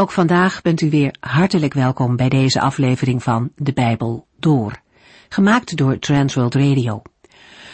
Ook 0.00 0.12
vandaag 0.12 0.62
bent 0.62 0.80
u 0.80 0.90
weer 0.90 1.14
hartelijk 1.20 1.74
welkom 1.74 2.16
bij 2.16 2.28
deze 2.28 2.60
aflevering 2.60 3.22
van 3.22 3.52
De 3.56 3.72
Bijbel 3.72 4.26
Door, 4.38 4.80
gemaakt 5.28 5.76
door 5.76 5.98
Transworld 5.98 6.54
Radio. 6.54 7.02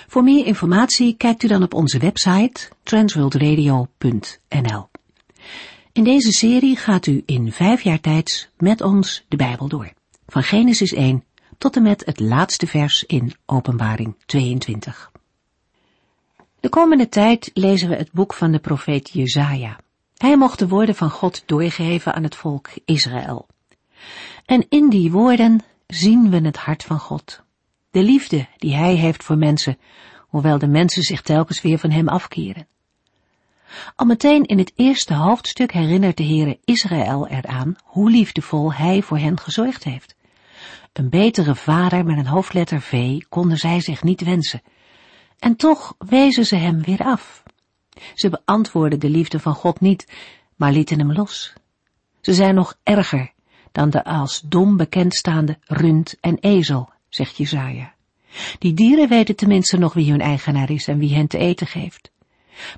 Voor 0.06 0.22
meer 0.22 0.46
informatie 0.46 1.16
kijkt 1.16 1.42
u 1.42 1.48
dan 1.48 1.62
op 1.62 1.74
onze 1.74 1.98
website 1.98 2.68
transworldradio.nl. 2.82 4.88
In 5.92 6.04
deze 6.04 6.32
serie 6.32 6.76
gaat 6.76 7.06
u 7.06 7.22
in 7.26 7.53
vijf 7.53 7.83
jaar 7.83 8.01
tijd 8.01 8.51
met 8.56 8.81
ons 8.81 9.25
de 9.29 9.37
Bijbel 9.37 9.69
door, 9.69 9.93
van 10.27 10.43
Genesis 10.43 10.93
1 10.93 11.25
tot 11.59 11.77
en 11.77 11.83
met 11.83 12.04
het 12.04 12.21
laatste 12.21 12.67
vers 12.67 13.04
in 13.04 13.33
Openbaring 13.47 14.17
22. 14.27 15.11
De 16.61 16.69
komende 16.69 17.09
tijd 17.09 17.51
lezen 17.55 17.88
we 17.88 17.95
het 17.95 18.12
boek 18.12 18.34
van 18.34 18.52
de 18.52 18.59
profeet 18.59 19.11
Jezaja. 19.12 19.83
Hij 20.25 20.37
mocht 20.37 20.59
de 20.59 20.69
woorden 20.69 20.95
van 20.95 21.11
God 21.11 21.43
doorgeven 21.47 22.15
aan 22.15 22.23
het 22.23 22.37
volk 22.37 22.69
Israël. 22.84 23.46
En 24.45 24.66
in 24.69 24.88
die 24.88 25.10
woorden 25.10 25.60
zien 25.87 26.30
we 26.30 26.41
het 26.41 26.56
hart 26.56 26.82
van 26.82 26.98
God. 26.98 27.42
De 27.91 28.02
liefde 28.02 28.46
die 28.56 28.74
hij 28.74 28.95
heeft 28.95 29.23
voor 29.24 29.38
mensen, 29.38 29.79
hoewel 30.18 30.59
de 30.59 30.66
mensen 30.66 31.02
zich 31.02 31.23
telkens 31.23 31.62
weer 31.62 31.79
van 31.79 31.91
hem 31.91 32.09
afkeren. 32.09 32.66
Al 33.96 34.06
meteen 34.06 34.45
in 34.45 34.59
het 34.59 34.73
eerste 34.77 35.15
hoofdstuk 35.15 35.73
herinnert 35.73 36.16
de 36.16 36.24
Heere 36.24 36.59
Israël 36.65 37.29
eraan 37.29 37.77
hoe 37.82 38.10
liefdevol 38.10 38.73
hij 38.73 39.02
voor 39.02 39.18
hen 39.18 39.38
gezorgd 39.38 39.84
heeft. 39.84 40.15
Een 40.93 41.09
betere 41.09 41.54
vader 41.54 42.04
met 42.04 42.18
een 42.18 42.27
hoofdletter 42.27 42.80
V 42.80 43.18
konden 43.29 43.59
zij 43.59 43.80
zich 43.80 44.02
niet 44.02 44.24
wensen. 44.24 44.62
En 45.38 45.56
toch 45.56 45.95
wezen 45.98 46.46
ze 46.46 46.56
hem 46.56 46.82
weer 46.82 47.02
af. 47.04 47.43
Ze 48.14 48.30
beantwoorden 48.30 49.00
de 49.00 49.08
liefde 49.08 49.40
van 49.40 49.54
God 49.54 49.80
niet, 49.80 50.06
maar 50.56 50.72
lieten 50.72 50.98
hem 50.98 51.12
los. 51.12 51.52
Ze 52.20 52.34
zijn 52.34 52.54
nog 52.54 52.78
erger 52.82 53.32
dan 53.72 53.90
de 53.90 54.04
als 54.04 54.40
dom 54.40 54.76
bekendstaande 54.76 55.59
rund 55.64 56.16
en 56.20 56.38
ezel, 56.40 56.88
zegt 57.09 57.36
Jezaja. 57.36 57.95
Die 58.59 58.74
dieren 58.74 59.09
weten 59.09 59.36
tenminste 59.36 59.76
nog 59.76 59.92
wie 59.92 60.10
hun 60.10 60.20
eigenaar 60.20 60.70
is 60.70 60.88
en 60.88 60.98
wie 60.98 61.14
hen 61.14 61.26
te 61.26 61.38
eten 61.38 61.66
geeft. 61.66 62.12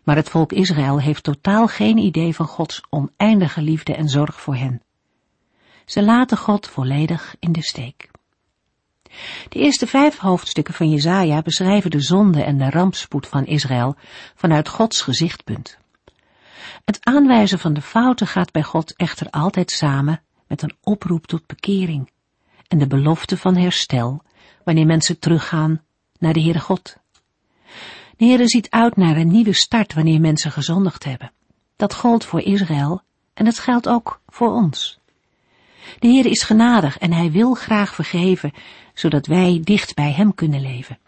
Maar 0.04 0.16
het 0.16 0.28
volk 0.28 0.52
Israël 0.52 1.00
heeft 1.00 1.22
totaal 1.22 1.66
geen 1.66 1.98
idee 1.98 2.34
van 2.34 2.46
Gods 2.46 2.82
oneindige 2.90 3.62
liefde 3.62 3.94
en 3.94 4.08
zorg 4.08 4.40
voor 4.40 4.56
hen. 4.56 4.82
Ze 5.84 6.02
laten 6.02 6.36
God 6.36 6.66
volledig 6.66 7.36
in 7.38 7.52
de 7.52 7.62
steek. 7.62 8.10
De 9.48 9.58
eerste 9.58 9.86
vijf 9.86 10.18
hoofdstukken 10.18 10.74
van 10.74 10.90
Jezaja 10.90 11.42
beschrijven 11.42 11.90
de 11.90 12.00
zonde 12.00 12.42
en 12.42 12.58
de 12.58 12.70
rampspoed 12.70 13.26
van 13.26 13.46
Israël 13.46 13.96
vanuit 14.34 14.68
Gods 14.68 15.00
gezichtpunt. 15.00 15.78
Het 16.84 16.98
aanwijzen 17.04 17.58
van 17.58 17.72
de 17.72 17.82
fouten 17.82 18.26
gaat 18.26 18.52
bij 18.52 18.62
God 18.62 18.96
echter 18.96 19.30
altijd 19.30 19.70
samen 19.70 20.22
met 20.46 20.62
een 20.62 20.76
oproep 20.80 21.26
tot 21.26 21.46
bekering 21.46 22.10
en 22.68 22.78
de 22.78 22.86
belofte 22.86 23.36
van 23.36 23.56
herstel 23.56 24.22
wanneer 24.64 24.86
mensen 24.86 25.18
teruggaan 25.18 25.82
naar 26.18 26.32
de 26.32 26.40
Heere 26.40 26.60
God. 26.60 26.96
De 28.16 28.24
Heere 28.24 28.48
ziet 28.48 28.70
uit 28.70 28.96
naar 28.96 29.16
een 29.16 29.28
nieuwe 29.28 29.52
start 29.52 29.94
wanneer 29.94 30.20
mensen 30.20 30.52
gezondigd 30.52 31.04
hebben. 31.04 31.32
Dat 31.76 31.94
gold 31.94 32.24
voor 32.24 32.40
Israël 32.40 33.02
en 33.34 33.44
dat 33.44 33.58
geldt 33.58 33.88
ook 33.88 34.20
voor 34.26 34.52
ons. 34.52 34.98
De 35.98 36.08
Heer 36.08 36.26
is 36.26 36.42
genadig 36.42 36.98
en 36.98 37.12
hij 37.12 37.30
wil 37.30 37.54
graag 37.54 37.94
vergeven, 37.94 38.52
zodat 38.94 39.26
wij 39.26 39.60
dicht 39.64 39.94
bij 39.94 40.12
hem 40.12 40.34
kunnen 40.34 40.60
leven. 40.60 40.98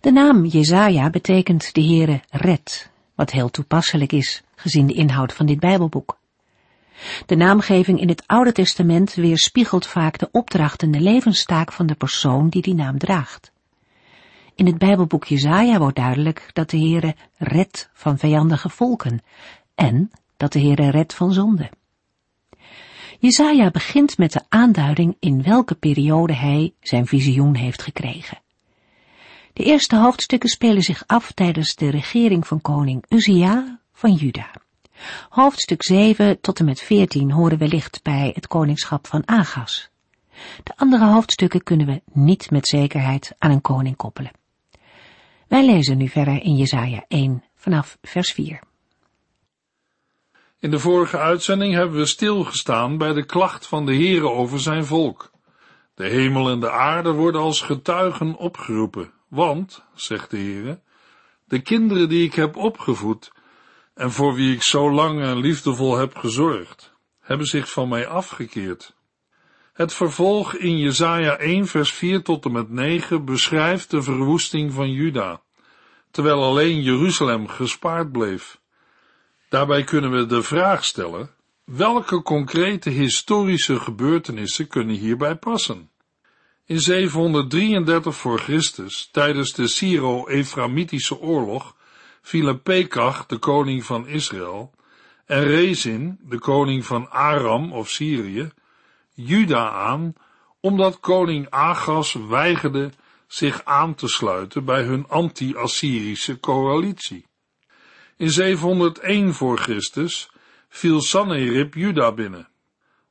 De 0.00 0.12
naam 0.12 0.44
Jezaja 0.44 1.10
betekent 1.10 1.74
de 1.74 1.82
Heere 1.82 2.20
red, 2.30 2.90
wat 3.14 3.30
heel 3.30 3.50
toepasselijk 3.50 4.12
is, 4.12 4.42
gezien 4.54 4.86
de 4.86 4.94
inhoud 4.94 5.32
van 5.32 5.46
dit 5.46 5.60
Bijbelboek. 5.60 6.18
De 7.26 7.36
naamgeving 7.36 8.00
in 8.00 8.08
het 8.08 8.22
Oude 8.26 8.52
Testament 8.52 9.14
weerspiegelt 9.14 9.86
vaak 9.86 10.18
de 10.18 10.28
opdracht 10.32 10.82
en 10.82 10.90
de 10.90 11.00
levenstaak 11.00 11.72
van 11.72 11.86
de 11.86 11.94
persoon 11.94 12.48
die 12.48 12.62
die 12.62 12.74
naam 12.74 12.98
draagt. 12.98 13.52
In 14.54 14.66
het 14.66 14.78
Bijbelboek 14.78 15.24
Jezaja 15.24 15.78
wordt 15.78 15.96
duidelijk 15.96 16.50
dat 16.52 16.70
de 16.70 16.78
Heere 16.78 17.14
red 17.36 17.90
van 17.92 18.18
vijandige 18.18 18.68
volken 18.68 19.22
en 19.74 20.10
dat 20.36 20.52
de 20.52 20.60
Heere 20.60 20.90
red 20.90 21.14
van 21.14 21.32
zonde. 21.32 21.70
Jezaja 23.18 23.70
begint 23.70 24.18
met 24.18 24.32
de 24.32 24.40
aanduiding 24.48 25.16
in 25.20 25.42
welke 25.42 25.74
periode 25.74 26.34
hij 26.34 26.74
zijn 26.80 27.06
visioen 27.06 27.54
heeft 27.54 27.82
gekregen. 27.82 28.38
De 29.52 29.64
eerste 29.64 29.96
hoofdstukken 29.96 30.48
spelen 30.48 30.82
zich 30.82 31.02
af 31.06 31.32
tijdens 31.32 31.74
de 31.74 31.90
regering 31.90 32.46
van 32.46 32.60
koning 32.60 33.04
Uzia 33.08 33.80
van 33.92 34.12
Juda. 34.12 34.50
Hoofdstuk 35.28 35.82
7 35.82 36.40
tot 36.40 36.58
en 36.58 36.64
met 36.64 36.80
14 36.80 37.30
horen 37.30 37.58
wellicht 37.58 38.02
bij 38.02 38.30
het 38.34 38.46
koningschap 38.46 39.06
van 39.06 39.22
Agas. 39.28 39.90
De 40.62 40.72
andere 40.76 41.04
hoofdstukken 41.04 41.62
kunnen 41.62 41.86
we 41.86 42.02
niet 42.12 42.50
met 42.50 42.68
zekerheid 42.68 43.32
aan 43.38 43.50
een 43.50 43.60
koning 43.60 43.96
koppelen. 43.96 44.32
Wij 45.48 45.66
lezen 45.66 45.96
nu 45.96 46.08
verder 46.08 46.42
in 46.42 46.56
Jesaja 46.56 47.04
1 47.08 47.44
vanaf 47.54 47.98
vers 48.02 48.32
4. 48.32 48.60
In 50.64 50.70
de 50.70 50.78
vorige 50.78 51.18
uitzending 51.18 51.74
hebben 51.74 51.98
we 51.98 52.06
stilgestaan 52.06 52.98
bij 52.98 53.12
de 53.12 53.24
klacht 53.24 53.66
van 53.66 53.86
de 53.86 53.94
Heere 53.94 54.28
over 54.28 54.60
zijn 54.60 54.84
volk. 54.84 55.30
De 55.94 56.04
hemel 56.04 56.50
en 56.50 56.60
de 56.60 56.70
aarde 56.70 57.12
worden 57.12 57.40
als 57.40 57.60
getuigen 57.60 58.36
opgeroepen, 58.36 59.12
want, 59.28 59.84
zegt 59.94 60.30
de 60.30 60.36
Heere, 60.36 60.80
de 61.44 61.60
kinderen 61.60 62.08
die 62.08 62.24
ik 62.24 62.34
heb 62.34 62.56
opgevoed 62.56 63.32
en 63.94 64.10
voor 64.10 64.34
wie 64.34 64.54
ik 64.54 64.62
zo 64.62 64.90
lang 64.92 65.20
en 65.20 65.36
liefdevol 65.36 65.96
heb 65.96 66.16
gezorgd, 66.16 66.94
hebben 67.20 67.46
zich 67.46 67.70
van 67.70 67.88
mij 67.88 68.06
afgekeerd. 68.06 68.96
Het 69.72 69.92
vervolg 69.92 70.54
in 70.54 70.78
Jesaja 70.78 71.36
1 71.36 71.66
vers 71.66 71.92
4 71.92 72.22
tot 72.22 72.44
en 72.44 72.52
met 72.52 72.70
9 72.70 73.24
beschrijft 73.24 73.90
de 73.90 74.02
verwoesting 74.02 74.72
van 74.72 74.90
Juda, 74.90 75.40
terwijl 76.10 76.42
alleen 76.42 76.82
Jeruzalem 76.82 77.48
gespaard 77.48 78.12
bleef. 78.12 78.62
Daarbij 79.54 79.84
kunnen 79.84 80.10
we 80.10 80.26
de 80.26 80.42
vraag 80.42 80.84
stellen, 80.84 81.30
welke 81.64 82.22
concrete 82.22 82.90
historische 82.90 83.80
gebeurtenissen 83.80 84.68
kunnen 84.68 84.96
hierbij 84.96 85.36
passen? 85.36 85.90
In 86.64 86.80
733 86.80 88.16
voor 88.16 88.38
Christus, 88.38 89.08
tijdens 89.12 89.52
de 89.52 89.68
Syro-Eframitische 89.68 91.20
oorlog, 91.20 91.76
vielen 92.22 92.62
Pekach, 92.62 93.26
de 93.26 93.38
koning 93.38 93.84
van 93.84 94.06
Israël, 94.06 94.70
en 95.26 95.42
Rezin, 95.42 96.18
de 96.22 96.38
koning 96.38 96.84
van 96.84 97.10
Aram 97.10 97.72
of 97.72 97.88
Syrië, 97.88 98.50
Juda 99.12 99.70
aan, 99.70 100.14
omdat 100.60 101.00
koning 101.00 101.50
Agas 101.50 102.12
weigerde 102.12 102.90
zich 103.26 103.64
aan 103.64 103.94
te 103.94 104.08
sluiten 104.08 104.64
bij 104.64 104.82
hun 104.82 105.08
anti-Assyrische 105.08 106.40
coalitie. 106.40 107.26
In 108.16 108.30
701 108.30 109.34
voor 109.34 109.58
Christus 109.58 110.30
viel 110.68 111.00
Sanherib 111.00 111.74
Juda 111.74 112.12
binnen. 112.12 112.48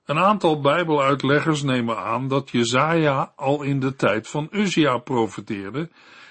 Een 0.05 0.19
aantal 0.19 0.61
bijbeluitleggers 0.61 1.63
nemen 1.63 1.97
aan 1.97 2.27
dat 2.27 2.49
Jezaja 2.49 3.33
al 3.35 3.61
in 3.61 3.79
de 3.79 3.95
tijd 3.95 4.27
van 4.27 4.47
Uzia 4.51 4.97
profeteerde 4.97 5.89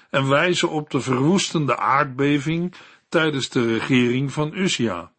en 0.09 0.29
wijzen 0.29 0.69
op 0.69 0.89
de 0.89 1.01
verwoestende 1.01 1.77
aardbeving 1.77 2.73
tijdens 3.09 3.49
de 3.49 3.73
regering 3.73 4.31
van 4.31 4.53
Uzia. 4.53 5.11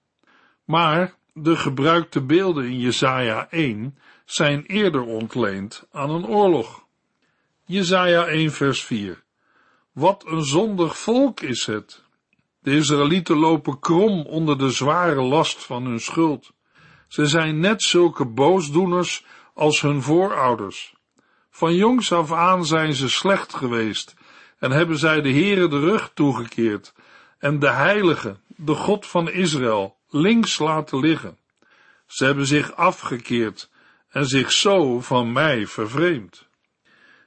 Maar 0.65 1.15
de 1.33 1.57
gebruikte 1.57 2.23
beelden 2.23 2.65
in 2.65 2.79
Jezaja 2.79 3.51
1 3.51 3.99
zijn 4.25 4.65
eerder 4.67 5.03
ontleend 5.03 5.87
aan 5.93 6.11
een 6.11 6.27
oorlog. 6.27 6.85
Jezaja 7.65 8.27
1 8.27 8.53
vers 8.53 8.85
4 8.85 9.23
Wat 9.93 10.27
een 10.27 10.45
zondig 10.45 10.99
volk 10.99 11.41
is 11.41 11.67
het! 11.67 12.04
De 12.65 12.77
Israëlieten 12.77 13.37
lopen 13.37 13.79
krom 13.79 14.27
onder 14.27 14.59
de 14.59 14.71
zware 14.71 15.23
last 15.23 15.65
van 15.65 15.85
hun 15.85 16.01
schuld. 16.01 16.53
Ze 17.09 17.27
zijn 17.27 17.61
net 17.61 17.83
zulke 17.83 18.27
boosdoeners 18.27 19.25
als 19.55 19.81
hun 19.81 20.03
voorouders. 20.03 20.95
Van 21.51 21.75
jongs 21.75 22.13
af 22.13 22.33
aan 22.33 22.67
zijn 22.67 22.95
ze 22.95 23.09
slecht 23.09 23.55
geweest 23.55 24.15
en 24.59 24.71
hebben 24.71 24.99
zij 24.99 25.21
de 25.21 25.31
Heere 25.31 25.69
de 25.69 25.79
rug 25.81 26.11
toegekeerd 26.15 26.95
en 27.39 27.59
de 27.59 27.71
Heilige, 27.71 28.37
de 28.47 28.75
God 28.75 29.07
van 29.07 29.31
Israël, 29.31 29.97
links 30.09 30.59
laten 30.59 30.99
liggen. 30.99 31.39
Ze 32.07 32.25
hebben 32.25 32.47
zich 32.47 32.77
afgekeerd 32.77 33.71
en 34.09 34.27
zich 34.27 34.53
zo 34.53 35.01
van 35.01 35.33
mij 35.33 35.67
vervreemd. 35.67 36.49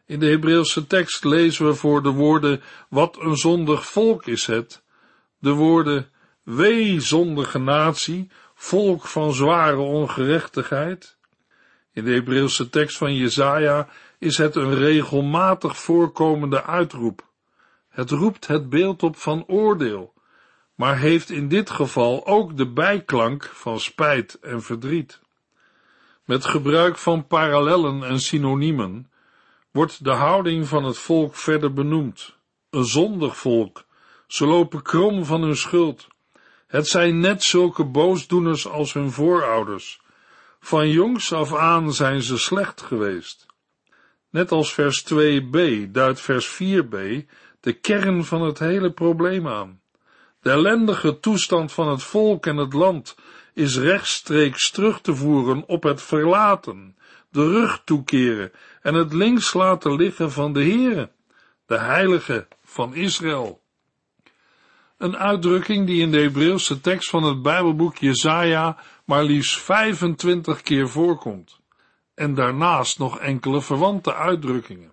In 0.06 0.20
de 0.20 0.28
Hebreeuwse 0.28 0.88
tekst 0.88 1.24
lezen 1.24 1.66
we 1.66 1.74
voor 1.74 2.04
de 2.04 2.12
woorden, 2.12 2.62
wat 2.90 3.18
een 3.20 3.36
zondig 3.36 3.86
volk 3.86 4.26
is 4.26 4.46
het, 4.46 4.86
de 5.40 5.52
woorden 5.52 6.10
wee 6.44 7.00
zondige 7.00 7.60
natie, 7.60 8.32
volk 8.54 9.06
van 9.06 9.34
zware 9.34 9.78
ongerechtigheid. 9.78 11.18
In 11.94 12.04
de 12.04 12.12
Hebreeuwse 12.12 12.70
tekst 12.70 12.98
van 12.98 13.16
Jesaja 13.16 13.88
is 14.20 14.38
het 14.38 14.56
een 14.56 14.76
regelmatig 14.76 15.78
voorkomende 15.78 16.64
uitroep. 16.64 17.26
Het 17.90 18.12
roept 18.12 18.48
het 18.48 18.70
beeld 18.70 19.04
op 19.04 19.16
van 19.16 19.44
oordeel, 19.48 20.14
maar 20.76 20.98
heeft 20.98 21.30
in 21.30 21.48
dit 21.48 21.70
geval 21.70 22.26
ook 22.26 22.58
de 22.58 22.68
bijklank 22.68 23.44
van 23.44 23.80
spijt 23.80 24.40
en 24.40 24.62
verdriet. 24.62 25.20
Met 26.26 26.46
gebruik 26.46 26.98
van 26.98 27.28
parallellen 27.28 28.04
en 28.04 28.20
synoniemen 28.20 29.12
wordt 29.72 30.04
de 30.04 30.12
houding 30.12 30.68
van 30.68 30.84
het 30.84 30.98
volk 30.98 31.36
verder 31.36 31.74
benoemd. 31.74 32.36
Een 32.70 32.86
zondig 32.86 33.38
volk, 33.38 33.86
ze 34.28 34.46
lopen 34.46 34.82
krom 34.82 35.26
van 35.26 35.42
hun 35.42 35.58
schuld. 35.58 36.08
Het 36.68 36.88
zijn 36.88 37.20
net 37.20 37.44
zulke 37.44 37.86
boosdoeners 37.86 38.68
als 38.68 38.94
hun 38.94 39.12
voorouders. 39.12 40.02
Van 40.60 40.90
jongs 40.90 41.34
af 41.34 41.56
aan 41.56 41.94
zijn 41.94 42.22
ze 42.22 42.38
slecht 42.38 42.82
geweest. 42.82 43.46
Net 44.30 44.52
als 44.52 44.74
vers 44.74 45.14
2b 45.14 45.92
duidt 45.92 46.22
vers 46.22 46.60
4b 46.64 47.26
de 47.60 47.74
kern 47.82 48.26
van 48.26 48.42
het 48.42 48.60
hele 48.60 48.92
probleem 48.92 49.48
aan. 49.48 49.82
De 50.42 50.50
ellendige 50.50 51.20
toestand 51.20 51.72
van 51.72 51.88
het 51.88 52.04
volk 52.04 52.46
en 52.46 52.58
het 52.58 52.74
land 52.74 53.16
is 53.54 53.78
rechtstreeks 53.78 54.72
terug 54.72 55.02
te 55.02 55.16
voeren 55.16 55.68
op 55.68 55.84
het 55.84 56.02
verlaten, 56.02 56.98
de 57.30 57.50
rug 57.50 57.82
toekeren 57.86 58.52
en 58.82 58.94
het 58.94 59.14
links 59.14 59.54
laten 59.54 59.96
liggen 59.96 60.32
van 60.32 60.54
de 60.54 60.64
Heere, 60.64 61.12
de 61.66 61.78
Heilige 61.78 62.48
van 62.64 62.94
Israël. 62.94 63.62
Een 64.98 65.18
uitdrukking 65.18 65.88
die 65.88 66.02
in 66.02 66.12
de 66.12 66.20
Hebreeuwse 66.20 66.82
tekst 66.82 67.10
van 67.10 67.24
het 67.24 67.42
Bijbelboek 67.42 67.98
Jesaja 67.98 68.78
maar 69.06 69.24
liefst 69.24 69.60
25 69.60 70.62
keer 70.62 70.90
voorkomt, 70.90 71.60
en 72.14 72.34
daarnaast 72.34 73.00
nog 73.00 73.20
enkele 73.20 73.62
verwante 73.62 74.14
uitdrukkingen. 74.14 74.92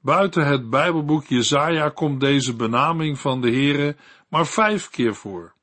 Buiten 0.00 0.46
het 0.46 0.70
Bijbelboek 0.70 1.26
Jesaja 1.26 1.88
komt 1.88 2.20
deze 2.20 2.54
benaming 2.54 3.18
van 3.18 3.40
de 3.40 3.50
Heere 3.50 3.96
maar 4.28 4.46
vijf 4.46 4.90
keer 4.90 5.14
voor. 5.14 5.54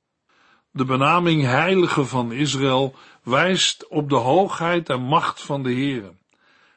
De 0.71 0.85
benaming 0.85 1.41
Heilige 1.41 2.05
van 2.05 2.31
Israël 2.31 2.95
wijst 3.23 3.87
op 3.87 4.09
de 4.09 4.15
hoogheid 4.15 4.89
en 4.89 5.01
macht 5.01 5.41
van 5.41 5.63
de 5.63 5.73
Heere. 5.73 6.13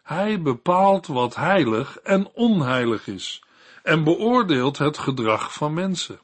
Hij 0.02 0.43
bepaalt 0.43 1.06
wat 1.06 1.34
heilig 1.34 1.98
en 1.98 2.28
onheilig 2.34 3.06
is 3.06 3.43
en 3.82 4.04
beoordeelt 4.04 4.78
het 4.78 4.98
gedrag 4.98 5.52
van 5.52 5.75
mensen. 5.75 6.20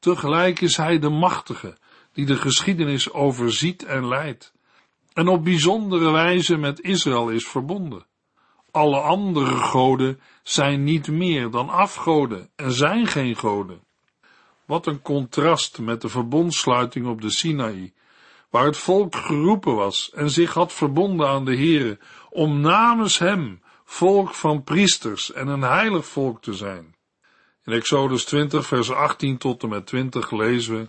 Tegelijk 0.00 0.60
is 0.60 0.76
hij 0.76 0.98
de 0.98 1.08
machtige, 1.08 1.76
die 2.12 2.26
de 2.26 2.36
geschiedenis 2.36 3.12
overziet 3.12 3.84
en 3.84 4.08
leidt, 4.08 4.52
en 5.12 5.28
op 5.28 5.44
bijzondere 5.44 6.10
wijze 6.10 6.56
met 6.56 6.80
Israël 6.80 7.28
is 7.28 7.46
verbonden. 7.46 8.06
Alle 8.70 9.00
andere 9.00 9.56
goden 9.56 10.20
zijn 10.42 10.84
niet 10.84 11.08
meer 11.08 11.50
dan 11.50 11.68
afgoden 11.68 12.50
en 12.56 12.72
zijn 12.72 13.06
geen 13.06 13.36
goden. 13.36 13.80
Wat 14.64 14.86
een 14.86 15.02
contrast 15.02 15.78
met 15.78 16.00
de 16.00 16.08
verbondsluiting 16.08 17.06
op 17.06 17.20
de 17.20 17.30
Sinaï, 17.30 17.92
waar 18.50 18.64
het 18.64 18.76
volk 18.76 19.16
geroepen 19.16 19.74
was 19.74 20.10
en 20.14 20.30
zich 20.30 20.54
had 20.54 20.72
verbonden 20.72 21.28
aan 21.28 21.44
de 21.44 21.56
Heere, 21.56 21.98
om 22.30 22.60
namens 22.60 23.18
hem 23.18 23.62
volk 23.84 24.34
van 24.34 24.64
priesters 24.64 25.32
en 25.32 25.48
een 25.48 25.62
heilig 25.62 26.06
volk 26.06 26.42
te 26.42 26.54
zijn. 26.54 26.94
In 27.70 27.76
Exodus 27.76 28.24
20, 28.24 28.66
vers 28.66 28.90
18 28.90 29.38
tot 29.38 29.62
en 29.62 29.68
met 29.68 29.86
20 29.86 30.30
lezen 30.30 30.76
we, 30.78 30.88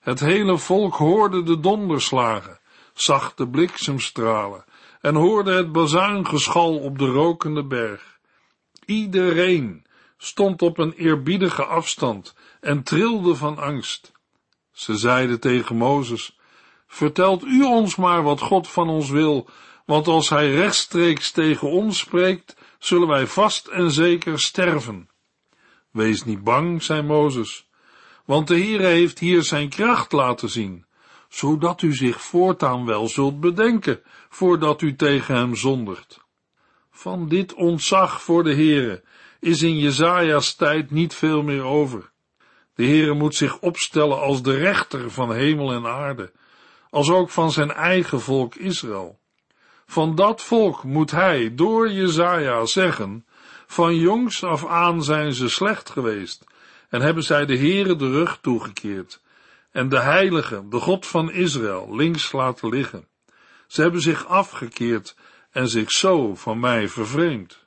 het 0.00 0.20
hele 0.20 0.58
volk 0.58 0.94
hoorde 0.94 1.42
de 1.42 1.60
donderslagen, 1.60 2.60
zag 2.94 3.34
de 3.34 3.48
bliksemstralen 3.48 4.64
en 5.00 5.14
hoorde 5.14 5.52
het 5.52 5.72
bazuingeschal 5.72 6.78
op 6.78 6.98
de 6.98 7.06
rokende 7.06 7.64
berg. 7.64 8.18
Iedereen 8.84 9.86
stond 10.16 10.62
op 10.62 10.78
een 10.78 10.92
eerbiedige 10.92 11.64
afstand 11.64 12.34
en 12.60 12.82
trilde 12.82 13.34
van 13.34 13.58
angst. 13.58 14.12
Ze 14.72 14.96
zeiden 14.96 15.40
tegen 15.40 15.76
Mozes, 15.76 16.38
vertelt 16.86 17.44
u 17.44 17.62
ons 17.62 17.96
maar 17.96 18.22
wat 18.22 18.40
God 18.40 18.68
van 18.68 18.88
ons 18.88 19.10
wil, 19.10 19.48
want 19.84 20.06
als 20.06 20.28
hij 20.28 20.50
rechtstreeks 20.50 21.30
tegen 21.30 21.70
ons 21.70 21.98
spreekt, 21.98 22.56
zullen 22.78 23.08
wij 23.08 23.26
vast 23.26 23.66
en 23.66 23.90
zeker 23.90 24.40
sterven. 24.40 25.08
Wees 25.98 26.24
niet 26.24 26.44
bang, 26.44 26.82
zei 26.82 27.02
Mozes, 27.02 27.68
want 28.24 28.48
de 28.48 28.54
Heere 28.54 28.86
heeft 28.86 29.18
hier 29.18 29.42
zijn 29.42 29.68
kracht 29.68 30.12
laten 30.12 30.48
zien, 30.48 30.84
zodat 31.28 31.82
u 31.82 31.94
zich 31.94 32.22
voortaan 32.22 32.86
wel 32.86 33.08
zult 33.08 33.40
bedenken, 33.40 34.00
voordat 34.28 34.82
u 34.82 34.96
tegen 34.96 35.34
hem 35.34 35.54
zondigt. 35.54 36.20
Van 36.90 37.28
dit 37.28 37.54
ontzag 37.54 38.22
voor 38.22 38.44
de 38.44 38.54
Heere 38.54 39.02
is 39.40 39.62
in 39.62 39.78
Jezaja's 39.78 40.54
tijd 40.54 40.90
niet 40.90 41.14
veel 41.14 41.42
meer 41.42 41.62
over. 41.62 42.10
De 42.74 42.84
Heere 42.84 43.14
moet 43.14 43.34
zich 43.34 43.58
opstellen 43.58 44.20
als 44.20 44.42
de 44.42 44.56
rechter 44.56 45.10
van 45.10 45.32
hemel 45.32 45.72
en 45.72 45.86
aarde, 45.86 46.32
als 46.90 47.10
ook 47.10 47.30
van 47.30 47.52
zijn 47.52 47.72
eigen 47.72 48.20
volk 48.20 48.54
Israël. 48.54 49.18
Van 49.86 50.14
dat 50.14 50.42
volk 50.42 50.82
moet 50.82 51.10
hij 51.10 51.54
door 51.54 51.90
Jezaja 51.90 52.66
zeggen, 52.66 53.26
van 53.70 53.96
jongs 53.96 54.44
af 54.44 54.66
aan 54.66 55.02
zijn 55.04 55.32
ze 55.32 55.48
slecht 55.48 55.90
geweest 55.90 56.44
en 56.88 57.00
hebben 57.00 57.22
zij 57.22 57.46
de 57.46 57.56
Heere 57.56 57.96
de 57.96 58.10
rug 58.10 58.38
toegekeerd 58.40 59.22
en 59.70 59.88
de 59.88 60.00
Heilige, 60.00 60.68
de 60.68 60.80
God 60.80 61.06
van 61.06 61.30
Israël, 61.32 61.96
links 61.96 62.32
laten 62.32 62.68
liggen. 62.68 63.06
Ze 63.66 63.82
hebben 63.82 64.00
zich 64.00 64.26
afgekeerd 64.26 65.16
en 65.50 65.68
zich 65.68 65.90
zo 65.90 66.34
van 66.34 66.60
mij 66.60 66.88
vervreemd. 66.88 67.66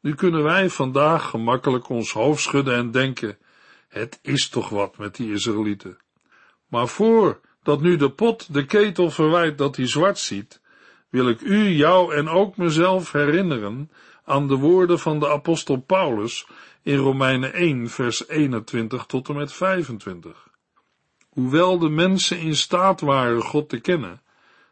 Nu 0.00 0.14
kunnen 0.14 0.42
wij 0.42 0.70
vandaag 0.70 1.30
gemakkelijk 1.30 1.88
ons 1.88 2.12
hoofd 2.12 2.42
schudden 2.42 2.74
en 2.74 2.90
denken, 2.90 3.38
het 3.88 4.18
is 4.22 4.48
toch 4.48 4.68
wat 4.68 4.98
met 4.98 5.16
die 5.16 5.32
Israëlieten. 5.32 5.98
Maar 6.66 6.88
voor 6.88 7.40
dat 7.62 7.80
nu 7.80 7.96
de 7.96 8.10
pot 8.10 8.54
de 8.54 8.64
ketel 8.64 9.10
verwijt 9.10 9.58
dat 9.58 9.76
hij 9.76 9.86
zwart 9.86 10.18
ziet, 10.18 10.60
wil 11.08 11.28
ik 11.28 11.40
u, 11.40 11.68
jou 11.68 12.14
en 12.14 12.28
ook 12.28 12.56
mezelf 12.56 13.12
herinneren 13.12 13.90
aan 14.28 14.48
de 14.48 14.56
woorden 14.56 14.98
van 14.98 15.18
de 15.18 15.28
apostel 15.28 15.76
Paulus 15.76 16.46
in 16.82 16.96
Romeinen 16.96 17.52
1 17.52 17.88
vers 17.88 18.28
21 18.28 19.06
tot 19.06 19.28
en 19.28 19.36
met 19.36 19.52
25. 19.52 20.48
Hoewel 21.28 21.78
de 21.78 21.88
mensen 21.88 22.38
in 22.38 22.56
staat 22.56 23.00
waren 23.00 23.42
God 23.42 23.68
te 23.68 23.80
kennen, 23.80 24.20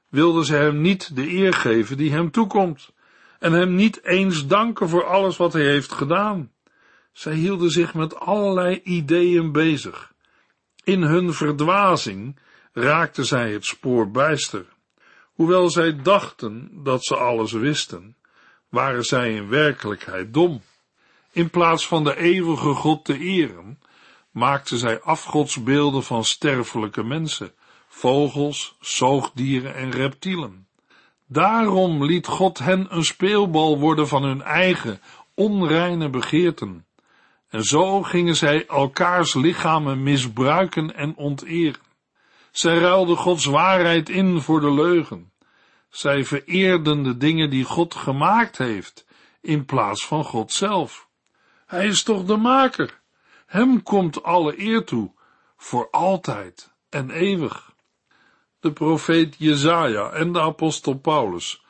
wilden 0.08 0.44
ze 0.44 0.54
hem 0.54 0.80
niet 0.80 1.16
de 1.16 1.32
eer 1.32 1.52
geven 1.52 1.96
die 1.96 2.12
hem 2.12 2.30
toekomt 2.30 2.92
en 3.38 3.52
hem 3.52 3.74
niet 3.74 4.04
eens 4.04 4.46
danken 4.46 4.88
voor 4.88 5.04
alles 5.04 5.36
wat 5.36 5.52
hij 5.52 5.64
heeft 5.64 5.92
gedaan. 5.92 6.50
Zij 7.12 7.34
hielden 7.34 7.70
zich 7.70 7.94
met 7.94 8.16
allerlei 8.16 8.80
ideeën 8.84 9.52
bezig. 9.52 10.12
In 10.84 11.02
hun 11.02 11.32
verdwazing 11.34 12.38
raakten 12.72 13.26
zij 13.26 13.52
het 13.52 13.64
spoor 13.64 14.10
bijster. 14.10 14.66
Hoewel 15.34 15.70
zij 15.70 16.02
dachten 16.02 16.70
dat 16.72 17.04
ze 17.04 17.16
alles 17.16 17.52
wisten, 17.52 18.15
waren 18.76 19.04
zij 19.04 19.34
in 19.34 19.48
werkelijkheid 19.48 20.34
dom. 20.34 20.62
In 21.32 21.50
plaats 21.50 21.86
van 21.86 22.04
de 22.04 22.16
eeuwige 22.16 22.74
God 22.74 23.04
te 23.04 23.18
eren, 23.18 23.78
maakten 24.30 24.78
zij 24.78 25.00
afgodsbeelden 25.00 26.02
van 26.02 26.24
sterfelijke 26.24 27.02
mensen, 27.02 27.52
vogels, 27.88 28.76
zoogdieren 28.80 29.74
en 29.74 29.90
reptielen. 29.90 30.66
Daarom 31.26 32.04
liet 32.04 32.26
God 32.26 32.58
hen 32.58 32.86
een 32.90 33.04
speelbal 33.04 33.78
worden 33.78 34.08
van 34.08 34.22
hun 34.22 34.42
eigen 34.42 35.00
onreine 35.34 36.08
begeerten. 36.08 36.86
En 37.48 37.62
zo 37.62 38.02
gingen 38.02 38.36
zij 38.36 38.66
elkaars 38.66 39.34
lichamen 39.34 40.02
misbruiken 40.02 40.94
en 40.94 41.16
onteren. 41.16 41.80
Zij 42.50 42.78
ruilden 42.78 43.16
Gods 43.16 43.44
waarheid 43.44 44.08
in 44.08 44.40
voor 44.40 44.60
de 44.60 44.72
leugen. 44.72 45.30
Zij 45.88 46.24
vereerden 46.24 47.02
de 47.02 47.16
dingen 47.16 47.50
die 47.50 47.64
God 47.64 47.94
gemaakt 47.94 48.58
heeft, 48.58 49.06
in 49.40 49.64
plaats 49.64 50.06
van 50.06 50.24
God 50.24 50.52
zelf. 50.52 51.08
Hij 51.66 51.86
is 51.86 52.02
toch 52.02 52.24
de 52.24 52.36
maker? 52.36 53.00
Hem 53.46 53.82
komt 53.82 54.22
alle 54.22 54.60
eer 54.60 54.84
toe, 54.84 55.12
voor 55.56 55.90
altijd 55.90 56.72
en 56.88 57.10
eeuwig. 57.10 57.74
De 58.60 58.72
profeet 58.72 59.34
Jezaja 59.38 60.10
en 60.10 60.32
de 60.32 60.40
apostel 60.40 60.94
Paulus 60.94 61.64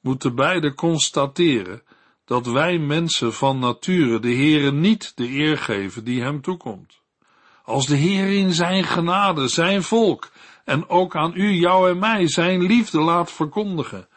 moeten 0.00 0.34
beide 0.34 0.74
constateren 0.74 1.82
dat 2.24 2.46
wij 2.46 2.78
mensen 2.78 3.34
van 3.34 3.58
nature 3.58 4.20
de 4.20 4.34
Heere 4.34 4.72
niet 4.72 5.12
de 5.16 5.28
eer 5.30 5.58
geven 5.58 6.04
die 6.04 6.22
hem 6.22 6.40
toekomt. 6.40 7.00
Als 7.64 7.86
de 7.86 7.96
Heer 7.96 8.28
in 8.28 8.52
zijn 8.52 8.84
genade 8.84 9.48
zijn 9.48 9.82
volk 9.82 10.30
en 10.68 10.88
ook 10.88 11.16
aan 11.16 11.32
u, 11.34 11.50
jou 11.50 11.90
en 11.90 11.98
mij 11.98 12.28
zijn 12.28 12.62
liefde 12.62 13.00
laat 13.00 13.32
verkondigen, 13.32 14.08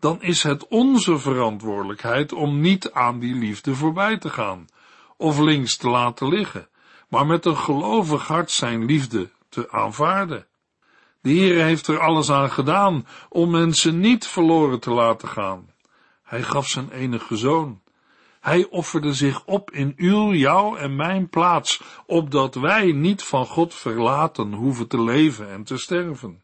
dan 0.00 0.22
is 0.22 0.42
het 0.42 0.68
onze 0.68 1.18
verantwoordelijkheid 1.18 2.32
om 2.32 2.60
niet 2.60 2.92
aan 2.92 3.18
die 3.18 3.34
liefde 3.34 3.74
voorbij 3.74 4.18
te 4.18 4.30
gaan 4.30 4.66
of 5.16 5.38
links 5.38 5.76
te 5.76 5.88
laten 5.88 6.28
liggen, 6.28 6.68
maar 7.08 7.26
met 7.26 7.44
een 7.44 7.56
gelovig 7.56 8.26
hart 8.26 8.50
zijn 8.50 8.84
liefde 8.84 9.30
te 9.48 9.70
aanvaarden. 9.70 10.46
De 11.20 11.30
Heer 11.30 11.64
heeft 11.64 11.86
er 11.86 12.00
alles 12.00 12.30
aan 12.30 12.50
gedaan 12.50 13.06
om 13.28 13.50
mensen 13.50 14.00
niet 14.00 14.26
verloren 14.26 14.80
te 14.80 14.90
laten 14.90 15.28
gaan. 15.28 15.70
Hij 16.22 16.42
gaf 16.42 16.66
zijn 16.66 16.90
enige 16.90 17.36
zoon. 17.36 17.80
Hij 18.48 18.66
offerde 18.70 19.12
zich 19.12 19.44
op 19.44 19.70
in 19.70 19.94
uw, 19.96 20.32
jouw 20.32 20.76
en 20.76 20.96
mijn 20.96 21.28
plaats, 21.28 21.82
opdat 22.06 22.54
wij 22.54 22.92
niet 22.92 23.22
van 23.22 23.46
God 23.46 23.74
verlaten 23.74 24.52
hoeven 24.52 24.88
te 24.88 25.02
leven 25.02 25.50
en 25.50 25.64
te 25.64 25.78
sterven. 25.78 26.42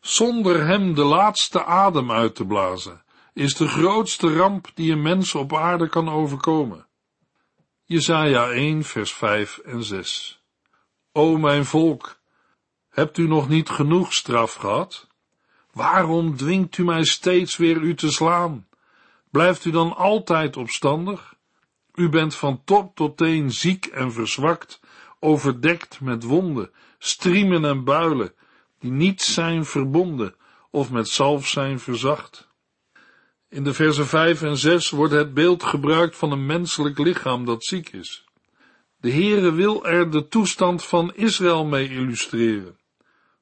Zonder 0.00 0.66
hem 0.66 0.94
de 0.94 1.04
laatste 1.04 1.64
adem 1.64 2.12
uit 2.12 2.34
te 2.34 2.46
blazen, 2.46 3.02
is 3.32 3.54
de 3.54 3.68
grootste 3.68 4.36
ramp 4.36 4.70
die 4.74 4.92
een 4.92 5.02
mens 5.02 5.34
op 5.34 5.54
aarde 5.54 5.88
kan 5.88 6.08
overkomen. 6.08 6.86
Jesaja 7.84 8.50
1 8.50 8.84
vers 8.84 9.12
5 9.12 9.58
en 9.58 9.84
6 9.84 10.42
O 11.12 11.36
mijn 11.36 11.64
volk, 11.64 12.20
hebt 12.88 13.18
u 13.18 13.26
nog 13.26 13.48
niet 13.48 13.68
genoeg 13.68 14.12
straf 14.12 14.54
gehad? 14.54 15.06
Waarom 15.72 16.36
dwingt 16.36 16.78
u 16.78 16.84
mij 16.84 17.04
steeds 17.04 17.56
weer 17.56 17.76
u 17.76 17.94
te 17.94 18.10
slaan? 18.10 18.67
Blijft 19.30 19.64
u 19.64 19.70
dan 19.70 19.96
altijd 19.96 20.56
opstandig? 20.56 21.34
U 21.94 22.08
bent 22.08 22.34
van 22.34 22.62
top 22.64 22.96
tot 22.96 23.16
teen 23.16 23.52
ziek 23.52 23.86
en 23.86 24.12
verzwakt, 24.12 24.80
overdekt 25.20 26.00
met 26.00 26.22
wonden, 26.22 26.70
striemen 26.98 27.64
en 27.64 27.84
builen, 27.84 28.32
die 28.78 28.90
niet 28.90 29.22
zijn 29.22 29.64
verbonden 29.64 30.34
of 30.70 30.90
met 30.90 31.08
zalf 31.08 31.46
zijn 31.46 31.80
verzacht. 31.80 32.48
In 33.48 33.64
de 33.64 33.74
versen 33.74 34.06
5 34.06 34.42
en 34.42 34.56
6 34.56 34.90
wordt 34.90 35.12
het 35.12 35.34
beeld 35.34 35.62
gebruikt 35.62 36.16
van 36.16 36.32
een 36.32 36.46
menselijk 36.46 36.98
lichaam 36.98 37.44
dat 37.44 37.64
ziek 37.64 37.92
is. 37.92 38.24
De 39.00 39.12
Heere 39.12 39.52
wil 39.52 39.86
er 39.86 40.10
de 40.10 40.28
toestand 40.28 40.84
van 40.84 41.14
Israël 41.14 41.64
mee 41.64 41.88
illustreren. 41.88 42.78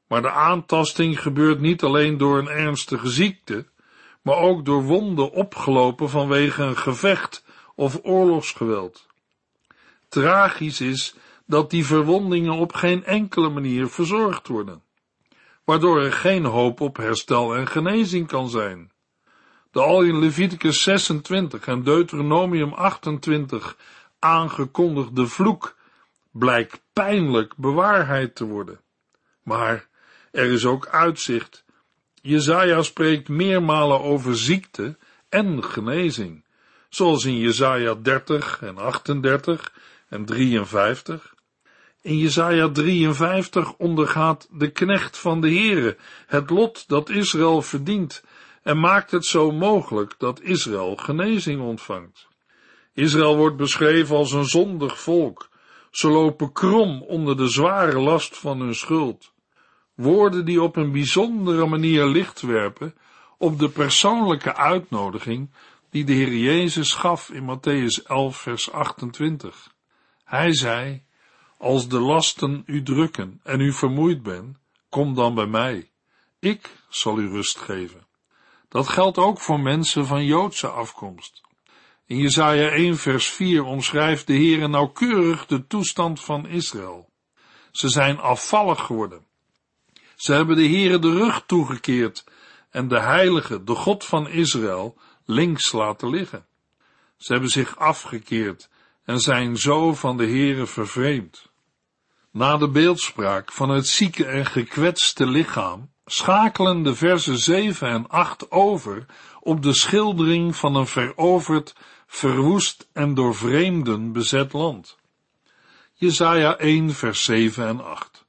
Maar 0.08 0.22
de 0.22 0.30
aantasting 0.30 1.20
gebeurt 1.20 1.60
niet 1.60 1.82
alleen 1.82 2.16
door 2.16 2.38
een 2.38 2.48
ernstige 2.48 3.08
ziekte, 3.08 3.66
maar 4.26 4.38
ook 4.38 4.64
door 4.64 4.82
wonden 4.82 5.30
opgelopen 5.30 6.10
vanwege 6.10 6.62
een 6.62 6.76
gevecht 6.76 7.44
of 7.74 7.98
oorlogsgeweld. 8.02 9.06
Tragisch 10.08 10.80
is 10.80 11.14
dat 11.44 11.70
die 11.70 11.86
verwondingen 11.86 12.52
op 12.52 12.72
geen 12.72 13.04
enkele 13.04 13.48
manier 13.48 13.88
verzorgd 13.88 14.48
worden, 14.48 14.82
waardoor 15.64 16.00
er 16.00 16.12
geen 16.12 16.44
hoop 16.44 16.80
op 16.80 16.96
herstel 16.96 17.56
en 17.56 17.66
genezing 17.66 18.26
kan 18.26 18.48
zijn. 18.48 18.92
De 19.70 19.80
al 19.80 20.02
in 20.02 20.18
Leviticus 20.18 20.82
26 20.82 21.66
en 21.66 21.82
Deuteronomium 21.82 22.72
28 22.72 23.76
aangekondigde 24.18 25.26
vloek 25.26 25.76
blijkt 26.30 26.82
pijnlijk 26.92 27.56
bewaarheid 27.56 28.34
te 28.34 28.44
worden. 28.44 28.80
Maar 29.42 29.88
er 30.30 30.50
is 30.52 30.64
ook 30.64 30.86
uitzicht. 30.86 31.65
Jezaja 32.26 32.82
spreekt 32.82 33.28
meermalen 33.28 34.00
over 34.00 34.36
ziekte 34.36 34.96
en 35.28 35.64
genezing, 35.64 36.44
zoals 36.88 37.24
in 37.24 37.38
Jezaja 37.38 37.94
30 37.94 38.62
en 38.62 38.78
38 38.78 39.72
en 40.08 40.24
53. 40.24 41.34
In 42.02 42.18
Jesaja 42.18 42.68
53 42.68 43.76
ondergaat 43.76 44.48
de 44.50 44.70
knecht 44.70 45.18
van 45.18 45.40
de 45.40 45.48
Heere 45.48 45.96
het 46.26 46.50
lot 46.50 46.88
dat 46.88 47.10
Israël 47.10 47.62
verdient 47.62 48.24
en 48.62 48.80
maakt 48.80 49.10
het 49.10 49.24
zo 49.24 49.52
mogelijk 49.52 50.14
dat 50.18 50.40
Israël 50.40 50.96
genezing 50.96 51.60
ontvangt. 51.60 52.28
Israël 52.94 53.36
wordt 53.36 53.56
beschreven 53.56 54.16
als 54.16 54.32
een 54.32 54.44
zondig 54.44 55.00
volk. 55.00 55.48
Ze 55.90 56.08
lopen 56.08 56.52
krom 56.52 57.02
onder 57.02 57.36
de 57.36 57.48
zware 57.48 57.98
last 57.98 58.38
van 58.38 58.60
hun 58.60 58.74
schuld. 58.74 59.34
Woorden 59.96 60.44
die 60.44 60.62
op 60.62 60.76
een 60.76 60.92
bijzondere 60.92 61.66
manier 61.66 62.06
licht 62.06 62.40
werpen 62.40 62.94
op 63.38 63.58
de 63.58 63.68
persoonlijke 63.68 64.56
uitnodiging 64.56 65.50
die 65.90 66.04
de 66.04 66.12
Heer 66.12 66.34
Jezus 66.34 66.94
gaf 66.94 67.30
in 67.30 67.42
Matthäus 67.42 68.06
11 68.06 68.36
vers 68.36 68.72
28. 68.72 69.74
Hij 70.24 70.54
zei, 70.54 71.02
als 71.58 71.88
de 71.88 71.98
lasten 71.98 72.62
u 72.66 72.82
drukken 72.82 73.40
en 73.42 73.60
u 73.60 73.72
vermoeid 73.72 74.22
bent, 74.22 74.56
kom 74.88 75.14
dan 75.14 75.34
bij 75.34 75.46
mij. 75.46 75.90
Ik 76.38 76.70
zal 76.88 77.18
u 77.18 77.28
rust 77.28 77.58
geven. 77.58 78.06
Dat 78.68 78.88
geldt 78.88 79.18
ook 79.18 79.40
voor 79.40 79.60
mensen 79.60 80.06
van 80.06 80.24
Joodse 80.24 80.68
afkomst. 80.68 81.40
In 82.06 82.16
Jesaja 82.16 82.68
1 82.68 82.96
vers 82.96 83.28
4 83.28 83.64
omschrijft 83.64 84.26
de 84.26 84.32
Heere 84.32 84.68
nauwkeurig 84.68 85.46
de 85.46 85.66
toestand 85.66 86.20
van 86.20 86.46
Israël. 86.46 87.10
Ze 87.70 87.88
zijn 87.88 88.18
afvallig 88.18 88.80
geworden. 88.80 89.25
Ze 90.16 90.32
hebben 90.32 90.56
de 90.56 90.68
Heere 90.68 90.98
de 90.98 91.10
rug 91.10 91.42
toegekeerd 91.46 92.24
en 92.70 92.88
de 92.88 93.00
Heilige, 93.00 93.64
de 93.64 93.74
God 93.74 94.04
van 94.04 94.28
Israël, 94.28 94.98
links 95.24 95.72
laten 95.72 96.10
liggen. 96.10 96.46
Ze 97.16 97.32
hebben 97.32 97.50
zich 97.50 97.78
afgekeerd 97.78 98.68
en 99.04 99.20
zijn 99.20 99.56
zo 99.56 99.94
van 99.94 100.16
de 100.16 100.26
Heere 100.26 100.66
vervreemd. 100.66 101.50
Na 102.30 102.56
de 102.56 102.68
beeldspraak 102.68 103.52
van 103.52 103.68
het 103.68 103.86
zieke 103.86 104.26
en 104.26 104.46
gekwetste 104.46 105.26
lichaam 105.26 105.90
schakelen 106.06 106.82
de 106.82 106.94
versen 106.94 107.38
7 107.38 107.88
en 107.88 108.08
8 108.08 108.50
over 108.50 109.06
op 109.40 109.62
de 109.62 109.74
schildering 109.74 110.56
van 110.56 110.74
een 110.74 110.86
veroverd, 110.86 111.74
verwoest 112.06 112.88
en 112.92 113.14
door 113.14 113.34
vreemden 113.34 114.12
bezet 114.12 114.52
land. 114.52 114.96
Jesaja 115.94 116.56
1 116.56 116.94
vers 116.94 117.24
7 117.24 117.66
en 117.66 117.84
8 117.84 118.25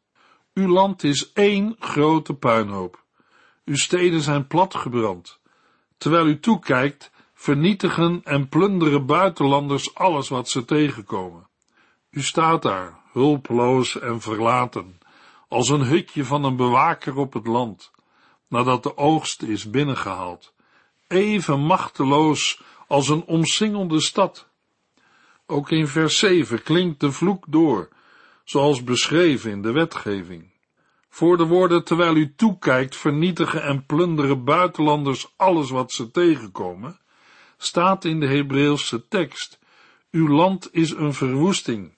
Uw 0.57 0.67
land 0.67 1.03
is 1.03 1.31
één 1.33 1.75
grote 1.79 2.33
puinhoop. 2.33 3.03
Uw 3.65 3.75
steden 3.75 4.21
zijn 4.21 4.47
platgebrand. 4.47 5.39
Terwijl 5.97 6.27
u 6.27 6.39
toekijkt, 6.39 7.11
vernietigen 7.33 8.21
en 8.23 8.49
plunderen 8.49 9.05
buitenlanders 9.05 9.95
alles 9.95 10.29
wat 10.29 10.49
ze 10.49 10.65
tegenkomen. 10.65 11.47
U 12.09 12.21
staat 12.21 12.61
daar, 12.61 12.99
hulpeloos 13.11 13.99
en 13.99 14.21
verlaten, 14.21 14.99
als 15.47 15.69
een 15.69 15.83
hutje 15.83 16.25
van 16.25 16.43
een 16.43 16.55
bewaker 16.55 17.17
op 17.17 17.33
het 17.33 17.47
land, 17.47 17.91
nadat 18.47 18.83
de 18.83 18.97
oogst 18.97 19.41
is 19.41 19.69
binnengehaald, 19.69 20.53
even 21.07 21.59
machteloos 21.59 22.61
als 22.87 23.09
een 23.09 23.23
omsingelde 23.23 24.01
stad. 24.01 24.47
Ook 25.45 25.71
in 25.71 25.87
vers 25.87 26.17
7 26.17 26.63
klinkt 26.63 26.99
de 26.99 27.11
vloek 27.11 27.45
door, 27.47 27.95
zoals 28.49 28.83
beschreven 28.83 29.51
in 29.51 29.61
de 29.61 29.71
wetgeving. 29.71 30.51
Voor 31.09 31.37
de 31.37 31.45
woorden 31.45 31.83
terwijl 31.83 32.15
u 32.15 32.33
toekijkt 32.35 32.95
vernietigen 32.95 33.63
en 33.63 33.85
plunderen 33.85 34.43
buitenlanders 34.43 35.33
alles 35.35 35.69
wat 35.69 35.91
ze 35.91 36.11
tegenkomen, 36.11 36.99
staat 37.57 38.05
in 38.05 38.19
de 38.19 38.27
Hebreeuwse 38.27 39.07
tekst, 39.07 39.59
uw 40.11 40.27
land 40.27 40.69
is 40.71 40.91
een 40.91 41.13
verwoesting, 41.13 41.93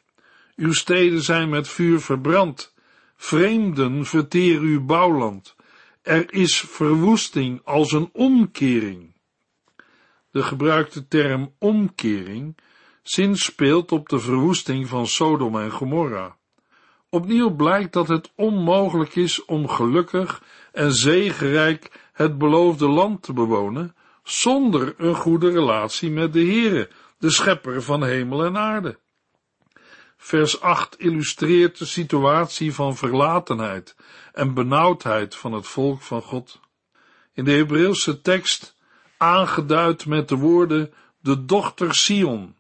uw 0.56 0.74
steden 0.74 1.22
zijn 1.22 1.50
met 1.50 1.68
vuur 1.68 2.00
verbrand, 2.00 2.74
vreemden 3.16 4.06
verteren 4.06 4.62
uw 4.62 4.86
bouwland, 4.86 5.56
er 6.02 6.34
is 6.34 6.60
verwoesting 6.60 7.62
als 7.64 7.92
een 7.92 8.10
omkering. 8.14 9.14
De 10.32 10.44
gebruikte 10.44 11.08
term 11.08 11.54
omkering 11.58 12.58
zinspeelt 13.02 13.92
op 13.92 14.10
de 14.10 14.20
verwoesting 14.20 14.88
van 14.88 15.08
Sodom 15.08 15.60
en 15.60 15.72
Gomorra. 15.72 16.38
Opnieuw 17.10 17.56
blijkt 17.56 17.94
dat 17.94 18.08
het 18.08 18.32
onmogelijk 18.36 19.16
is 19.16 19.46
om 19.46 19.68
gelukkig 19.68 20.44
en 20.72 20.94
zegerijk 20.94 22.10
het 22.14 22.38
beloofde 22.38 22.88
land 22.88 23.24
te 23.24 23.34
bewonen, 23.34 23.96
zonder 24.24 24.94
een 24.98 25.16
goede 25.16 25.50
relatie 25.52 26.12
met 26.12 26.34
de 26.34 26.40
Heere, 26.40 26.90
de 27.18 27.30
schepper 27.30 27.82
van 27.82 28.04
hemel 28.04 28.46
en 28.46 28.58
aarde. 28.58 28.98
Vers 30.18 30.62
8 30.62 31.00
illustreert 31.00 31.78
de 31.78 31.86
situatie 31.86 32.74
van 32.74 32.96
verlatenheid 32.96 33.96
en 34.34 34.54
benauwdheid 34.54 35.36
van 35.36 35.54
het 35.54 35.68
volk 35.68 36.02
van 36.02 36.22
God. 36.22 36.60
In 37.34 37.44
de 37.44 37.52
Hebreeuwse 37.52 38.22
tekst 38.22 38.76
aangeduid 39.18 40.06
met 40.06 40.30
de 40.30 40.36
woorden 40.36 40.94
de 41.20 41.46
dochter 41.46 41.96
Sion. 41.96 42.56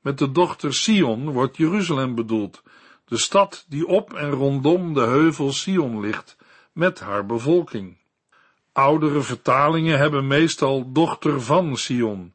Met 0.00 0.18
de 0.18 0.32
dochter 0.32 0.74
Sion 0.74 1.30
wordt 1.30 1.56
Jeruzalem 1.56 2.14
bedoeld, 2.14 2.62
de 3.04 3.16
stad 3.16 3.64
die 3.68 3.86
op 3.86 4.12
en 4.12 4.30
rondom 4.30 4.94
de 4.94 5.00
heuvel 5.00 5.52
Sion 5.52 6.00
ligt, 6.00 6.36
met 6.72 7.00
haar 7.00 7.26
bevolking. 7.26 7.96
Oudere 8.72 9.20
vertalingen 9.20 9.98
hebben 9.98 10.26
meestal 10.26 10.92
dochter 10.92 11.42
van 11.42 11.76
Sion, 11.76 12.34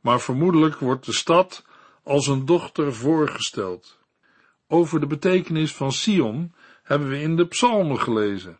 maar 0.00 0.20
vermoedelijk 0.20 0.78
wordt 0.78 1.06
de 1.06 1.12
stad 1.12 1.64
als 2.02 2.26
een 2.26 2.46
dochter 2.46 2.94
voorgesteld. 2.94 3.98
Over 4.68 5.00
de 5.00 5.06
betekenis 5.06 5.74
van 5.74 5.92
Sion 5.92 6.54
hebben 6.82 7.08
we 7.08 7.20
in 7.20 7.36
de 7.36 7.46
psalmen 7.46 8.00
gelezen. 8.00 8.58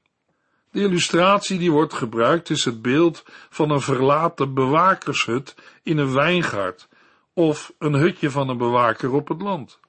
De 0.70 0.80
illustratie 0.80 1.58
die 1.58 1.72
wordt 1.72 1.94
gebruikt 1.94 2.50
is 2.50 2.64
het 2.64 2.82
beeld 2.82 3.24
van 3.50 3.70
een 3.70 3.80
verlaten 3.80 4.54
bewakershut 4.54 5.54
in 5.82 5.98
een 5.98 6.12
wijngaard 6.12 6.88
of 7.34 7.72
een 7.78 7.94
hutje 7.94 8.30
van 8.30 8.48
een 8.48 8.58
bewaker 8.58 9.12
op 9.12 9.28
het 9.28 9.42
land. 9.42 9.80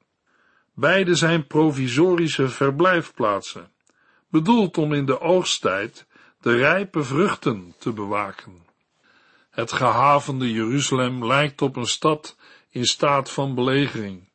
Beide 0.76 1.16
zijn 1.16 1.48
provisorische 1.48 2.50
verblijfplaatsen, 2.50 3.72
bedoeld 4.30 4.78
om 4.78 4.94
in 4.94 5.06
de 5.06 5.20
oogsttijd 5.20 6.08
de 6.42 6.56
rijpe 6.56 7.04
vruchten 7.04 7.76
te 7.78 7.92
bewaken. 7.92 8.66
Het 9.50 9.72
gehavende 9.72 10.52
Jeruzalem 10.52 11.26
lijkt 11.26 11.62
op 11.62 11.76
een 11.76 11.86
stad 11.86 12.38
in 12.70 12.86
staat 12.86 13.30
van 13.32 13.56
belegering. 13.56 14.30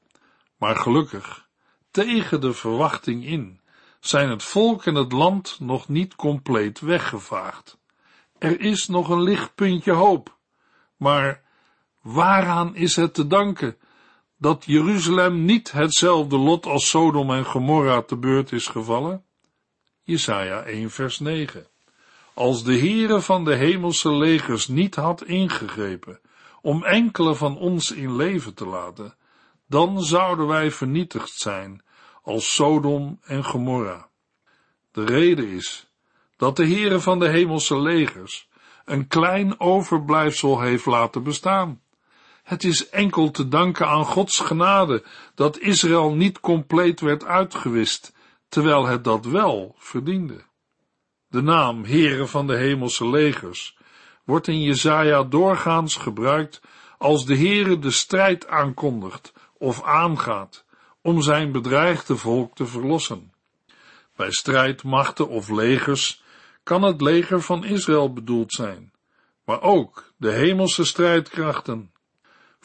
Maar 0.57 0.76
gelukkig, 0.76 1.47
tegen 1.90 2.40
de 2.40 2.52
verwachting 2.52 3.25
in, 3.25 3.61
zijn 4.00 4.28
het 4.28 4.42
volk 4.42 4.87
en 4.87 4.95
het 4.95 5.12
land 5.12 5.57
nog 5.61 5.88
niet 5.88 6.14
compleet 6.16 6.80
weggevaagd. 6.80 7.78
Er 8.38 8.61
is 8.61 8.88
nog 8.88 9.09
een 9.09 9.23
lichtpuntje 9.23 9.92
hoop. 9.92 10.37
Maar 10.97 11.42
waaraan 12.00 12.76
is 12.76 12.97
het 12.97 13.14
te 13.14 13.26
danken 13.26 13.76
dat 14.38 14.64
Jeruzalem 14.66 15.45
niet 15.45 15.73
hetzelfde 15.73 16.37
lot 16.37 16.66
als 16.66 16.88
Sodom 16.88 17.30
en 17.30 17.45
Gomorra 17.45 18.02
te 18.02 18.16
beurt 18.16 18.52
is 18.52 18.66
gevallen? 18.66 19.25
Jesaja 20.02 20.62
1 20.62 20.90
vers 20.90 21.18
9. 21.18 21.66
Als 22.35 22.64
de 22.64 22.78
Heere 22.78 23.21
van 23.21 23.45
de 23.45 23.54
hemelse 23.54 24.12
legers 24.12 24.68
niet 24.68 24.95
had 24.95 25.25
ingegrepen 25.25 26.21
om 26.62 26.85
enkele 26.85 27.35
van 27.35 27.59
ons 27.59 27.90
in 27.90 28.16
leven 28.16 28.54
te 28.54 28.66
laten, 28.66 29.16
dan 29.66 30.02
zouden 30.02 30.47
wij 30.47 30.71
vernietigd 30.71 31.33
zijn 31.33 31.83
als 32.23 32.54
Sodom 32.54 33.18
en 33.23 33.45
Gomorra. 33.45 34.09
De 34.92 35.04
reden 35.04 35.49
is 35.49 35.90
dat 36.37 36.57
de 36.57 36.66
Heere 36.66 37.00
van 37.00 37.18
de 37.18 37.28
hemelse 37.28 37.78
legers 37.78 38.49
een 38.85 39.07
klein 39.07 39.61
overblijfsel 39.61 40.61
heeft 40.61 40.87
laten 40.87 41.23
bestaan. 41.23 41.80
Het 42.48 42.64
is 42.64 42.88
enkel 42.88 43.30
te 43.30 43.48
danken 43.48 43.86
aan 43.86 44.04
Gods 44.04 44.40
genade 44.40 45.04
dat 45.34 45.58
Israël 45.58 46.14
niet 46.14 46.40
compleet 46.40 47.00
werd 47.00 47.24
uitgewist, 47.24 48.12
terwijl 48.48 48.86
het 48.86 49.04
dat 49.04 49.24
wel 49.24 49.74
verdiende. 49.78 50.44
De 51.26 51.42
naam 51.42 51.84
Heere 51.84 52.26
van 52.26 52.46
de 52.46 52.56
hemelse 52.56 53.08
legers 53.08 53.76
wordt 54.24 54.48
in 54.48 54.62
Jesaja 54.62 55.22
doorgaans 55.22 55.96
gebruikt 55.96 56.60
als 56.98 57.26
de 57.26 57.36
Heere 57.36 57.78
de 57.78 57.90
strijd 57.90 58.46
aankondigt 58.46 59.32
of 59.58 59.82
aangaat 59.82 60.64
om 61.02 61.22
zijn 61.22 61.52
bedreigde 61.52 62.16
volk 62.16 62.54
te 62.54 62.66
verlossen. 62.66 63.32
Bij 64.16 64.30
strijdmachten 64.30 65.28
of 65.28 65.48
legers 65.48 66.22
kan 66.62 66.82
het 66.82 67.00
leger 67.00 67.42
van 67.42 67.64
Israël 67.64 68.12
bedoeld 68.12 68.52
zijn, 68.52 68.92
maar 69.44 69.62
ook 69.62 70.12
de 70.16 70.30
hemelse 70.30 70.84
strijdkrachten. 70.84 71.96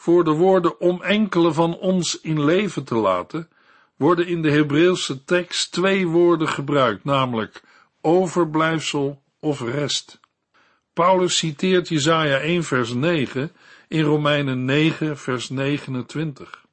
Voor 0.04 0.24
de 0.24 0.30
woorden 0.30 0.80
om 0.80 1.02
enkele 1.02 1.52
van 1.52 1.76
ons 1.76 2.20
in 2.20 2.44
leven 2.44 2.84
te 2.84 2.94
laten, 2.94 3.48
worden 3.96 4.26
in 4.26 4.42
de 4.42 4.50
Hebreeuwse 4.50 5.24
tekst 5.24 5.72
twee 5.72 6.06
woorden 6.06 6.48
gebruikt, 6.48 7.04
namelijk 7.04 7.62
overblijfsel 8.00 9.22
of 9.40 9.60
rest. 9.60 10.20
Paulus 10.92 11.36
citeert 11.36 11.88
Jesaja 11.88 12.38
1 12.38 12.64
vers 12.64 12.92
9 12.92 13.52
in 13.88 14.02
Romeinen 14.02 14.64
9 14.64 15.18
vers 15.18 15.48
29. 15.48 16.64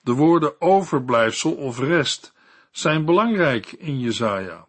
De 0.00 0.12
woorden 0.12 0.60
overblijfsel 0.60 1.52
of 1.52 1.78
rest 1.78 2.32
zijn 2.70 3.04
belangrijk 3.04 3.72
in 3.72 4.00
Jesaja. 4.00 4.66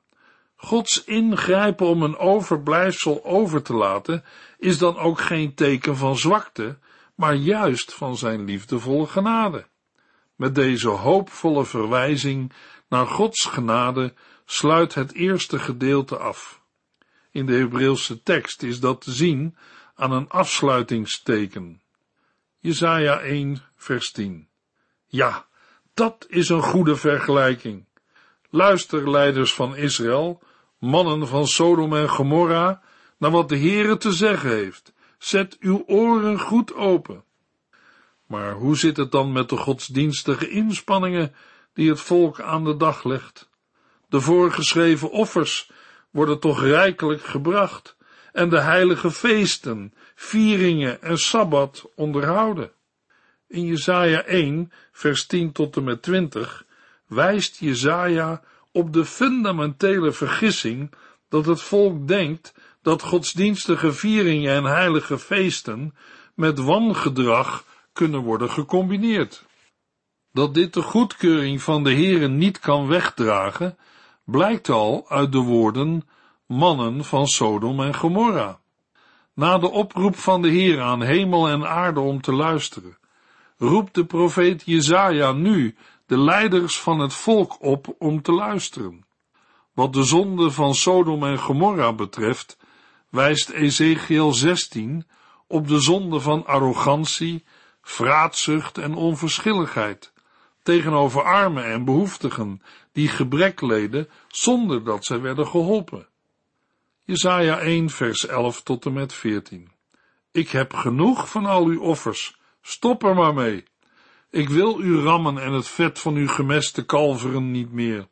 Gods 0.55 1.03
ingrijpen 1.03 1.87
om 1.87 2.03
een 2.03 2.17
overblijfsel 2.17 3.25
over 3.25 3.61
te 3.61 3.73
laten 3.73 4.23
is 4.57 4.77
dan 4.77 4.97
ook 4.97 5.19
geen 5.19 5.53
teken 5.53 5.97
van 5.97 6.17
zwakte, 6.17 6.77
maar 7.19 7.35
juist 7.35 7.93
van 7.93 8.17
zijn 8.17 8.43
liefdevolle 8.43 9.07
genade. 9.07 9.67
Met 10.35 10.55
deze 10.55 10.87
hoopvolle 10.87 11.65
verwijzing 11.65 12.53
naar 12.89 13.07
Gods 13.07 13.45
genade 13.45 14.13
sluit 14.45 14.93
het 14.93 15.13
eerste 15.13 15.59
gedeelte 15.59 16.17
af. 16.17 16.61
In 17.31 17.45
de 17.45 17.53
Hebreeuwse 17.53 18.23
tekst 18.23 18.63
is 18.63 18.79
dat 18.79 19.01
te 19.01 19.11
zien 19.11 19.57
aan 19.95 20.11
een 20.11 20.29
afsluitingsteken. 20.29 21.81
Jesaja 22.59 23.19
1 23.19 23.61
vers 23.75 24.11
10. 24.11 24.47
Ja, 25.05 25.45
dat 25.93 26.25
is 26.29 26.49
een 26.49 26.63
goede 26.63 26.95
vergelijking. 26.95 27.85
Luister, 28.49 29.09
leiders 29.09 29.53
van 29.53 29.75
Israël, 29.75 30.41
mannen 30.77 31.27
van 31.27 31.47
Sodom 31.47 31.95
en 31.95 32.09
Gomorra, 32.09 32.81
naar 33.17 33.31
wat 33.31 33.49
de 33.49 33.57
Heere 33.57 33.97
te 33.97 34.11
zeggen 34.11 34.49
heeft. 34.49 34.93
Zet 35.19 35.57
uw 35.59 35.83
oren 35.87 36.39
goed 36.39 36.73
open. 36.73 37.23
Maar 38.25 38.53
hoe 38.53 38.77
zit 38.77 38.97
het 38.97 39.11
dan 39.11 39.31
met 39.31 39.49
de 39.49 39.57
godsdienstige 39.57 40.49
inspanningen 40.49 41.35
die 41.73 41.89
het 41.89 42.01
volk 42.01 42.41
aan 42.41 42.63
de 42.63 42.77
dag 42.77 43.03
legt? 43.03 43.49
De 44.07 44.21
voorgeschreven 44.21 45.11
offers 45.11 45.71
worden 46.11 46.39
toch 46.39 46.61
rijkelijk 46.61 47.23
gebracht 47.23 47.97
en 48.31 48.49
de 48.49 48.59
heilige 48.59 49.11
feesten, 49.11 49.93
vieringen 50.15 51.01
en 51.01 51.17
sabbat 51.17 51.91
onderhouden. 51.95 52.71
In 53.47 53.65
Jesaja 53.65 54.23
1, 54.23 54.71
vers 54.91 55.25
10 55.25 55.51
tot 55.51 55.75
en 55.75 55.83
met 55.83 56.01
20 56.01 56.65
wijst 57.07 57.59
Jesaja 57.59 58.41
op 58.71 58.93
de 58.93 59.05
fundamentele 59.05 60.11
vergissing 60.11 60.93
dat 61.29 61.45
het 61.45 61.61
volk 61.61 62.07
denkt 62.07 62.53
dat 62.89 63.01
godsdienstige 63.01 63.93
vieringen 63.93 64.55
en 64.55 64.63
heilige 64.63 65.19
feesten 65.19 65.95
met 66.35 66.59
wangedrag 66.59 67.63
kunnen 67.93 68.21
worden 68.21 68.49
gecombineerd. 68.49 69.45
Dat 70.31 70.53
dit 70.53 70.73
de 70.73 70.81
goedkeuring 70.81 71.61
van 71.61 71.83
de 71.83 71.93
Heere 71.93 72.27
niet 72.27 72.59
kan 72.59 72.87
wegdragen, 72.87 73.77
blijkt 74.25 74.69
al 74.69 75.05
uit 75.09 75.31
de 75.31 75.37
woorden 75.37 76.07
mannen 76.45 77.05
van 77.05 77.27
Sodom 77.27 77.79
en 77.79 77.95
Gomorra. 77.95 78.59
Na 79.33 79.57
de 79.57 79.69
oproep 79.69 80.15
van 80.15 80.41
de 80.41 80.49
Heer 80.49 80.81
aan 80.81 81.01
hemel 81.01 81.49
en 81.49 81.67
aarde 81.67 81.99
om 81.99 82.21
te 82.21 82.33
luisteren, 82.33 82.97
roept 83.57 83.95
de 83.95 84.05
profeet 84.05 84.63
Jezaja 84.65 85.31
nu 85.31 85.75
de 86.05 86.17
leiders 86.17 86.79
van 86.79 86.99
het 86.99 87.13
volk 87.13 87.63
op 87.63 87.95
om 87.99 88.21
te 88.21 88.31
luisteren. 88.31 89.05
Wat 89.73 89.93
de 89.93 90.03
zonde 90.03 90.51
van 90.51 90.75
Sodom 90.75 91.23
en 91.23 91.39
Gomorra 91.39 91.93
betreft, 91.93 92.57
wijst 93.09 93.49
Ezekiel 93.49 94.33
16 94.33 95.07
op 95.47 95.67
de 95.67 95.79
zonde 95.79 96.19
van 96.19 96.45
arrogantie, 96.45 97.43
vraatzucht 97.81 98.77
en 98.77 98.93
onverschilligheid 98.93 100.11
tegenover 100.63 101.23
armen 101.23 101.65
en 101.65 101.85
behoeftigen 101.85 102.61
die 102.91 103.07
gebrek 103.07 103.61
leden 103.61 104.09
zonder 104.27 104.83
dat 104.83 105.05
zij 105.05 105.21
werden 105.21 105.47
geholpen. 105.47 106.07
Jesaja 107.03 107.59
1 107.59 107.89
vers 107.89 108.25
11 108.25 108.61
tot 108.61 108.85
en 108.85 108.93
met 108.93 109.13
14. 109.13 109.71
Ik 110.31 110.49
heb 110.49 110.73
genoeg 110.73 111.29
van 111.29 111.45
al 111.45 111.65
uw 111.65 111.81
offers, 111.81 112.37
stop 112.61 113.03
er 113.03 113.15
maar 113.15 113.33
mee. 113.33 113.63
Ik 114.29 114.49
wil 114.49 114.77
uw 114.77 115.03
rammen 115.03 115.37
en 115.37 115.51
het 115.51 115.67
vet 115.67 115.99
van 115.99 116.15
uw 116.15 116.27
gemeste 116.27 116.85
kalveren 116.85 117.51
niet 117.51 117.71
meer. 117.71 118.07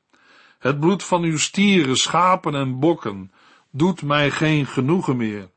Het 0.60 0.80
bloed 0.80 1.04
van 1.04 1.24
uw 1.24 1.38
stieren, 1.38 1.98
schapen 1.98 2.56
en 2.56 2.80
bokken 2.80 3.32
doet 3.78 4.02
mij 4.02 4.32
geen 4.32 4.66
genoegen 4.66 5.18
meer. 5.18 5.50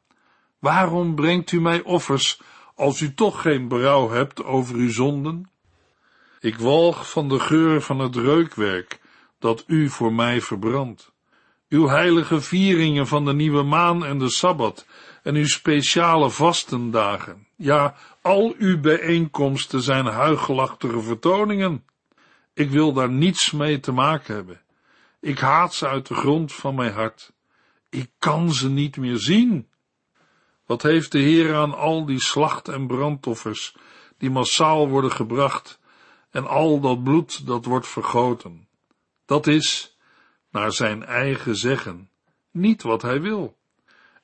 Waarom 0.59 1.14
brengt 1.14 1.52
u 1.52 1.61
mij 1.61 1.83
offers 1.83 2.40
als 2.74 3.00
u 3.00 3.14
toch 3.14 3.42
geen 3.42 3.68
berouw 3.68 4.11
hebt 4.11 4.44
over 4.44 4.74
uw 4.74 4.90
zonden? 4.90 5.50
Ik 6.40 6.59
walg 6.59 7.11
van 7.11 7.28
de 7.28 7.40
geur 7.40 7.80
van 7.80 7.98
het 7.98 8.16
reukwerk 8.16 9.00
dat 9.38 9.64
u 9.66 9.88
voor 9.88 10.12
mij 10.12 10.40
verbrandt. 10.40 11.12
Uw 11.68 11.88
heilige 11.88 12.40
vieringen 12.40 13.06
van 13.06 13.24
de 13.24 13.33
nieuwe 13.33 13.62
maan 13.62 14.04
en 14.04 14.18
de 14.18 14.30
sabbat 14.30 14.87
en 15.22 15.35
uw 15.35 15.46
speciale 15.46 16.30
vastendagen. 16.30 17.46
Ja, 17.56 17.94
al 18.22 18.54
uw 18.59 18.80
bijeenkomsten 18.80 19.83
zijn 19.83 20.06
huichelachtige 20.06 21.00
vertoningen. 21.00 21.85
Ik 22.54 22.70
wil 22.70 22.92
daar 22.92 23.11
niets 23.11 23.50
mee 23.50 23.80
te 23.80 23.92
maken 23.92 24.35
hebben. 24.35 24.61
Ik 25.20 25.38
haat 25.38 25.74
ze 25.74 25.88
uit 25.88 26.06
de 26.06 26.14
grond 26.14 26.52
van 26.52 26.74
mijn 26.74 26.92
hart. 26.92 27.33
Ik 27.90 28.11
kan 28.18 28.53
ze 28.53 28.68
niet 28.68 28.96
meer 28.96 29.18
zien. 29.18 29.68
Wat 30.66 30.83
heeft 30.83 31.12
de 31.12 31.18
Heer 31.18 31.55
aan 31.55 31.74
al 31.74 32.05
die 32.05 32.20
slacht- 32.20 32.68
en 32.68 32.87
brandoffers 32.87 33.76
die 34.18 34.31
massaal 34.31 34.88
worden 34.88 35.12
gebracht 35.12 35.81
en 36.31 36.46
al 36.46 36.81
dat 36.81 37.05
bloed 37.05 37.46
dat 37.46 37.64
wordt 37.64 37.88
vergoten? 37.88 38.68
Dat 39.26 39.46
is, 39.46 39.96
naar 40.50 40.72
zijn 40.72 41.05
eigen 41.05 41.57
zeggen, 41.57 42.11
niet 42.50 42.83
wat 42.83 43.03
hij 43.03 43.20
wil. 43.20 43.57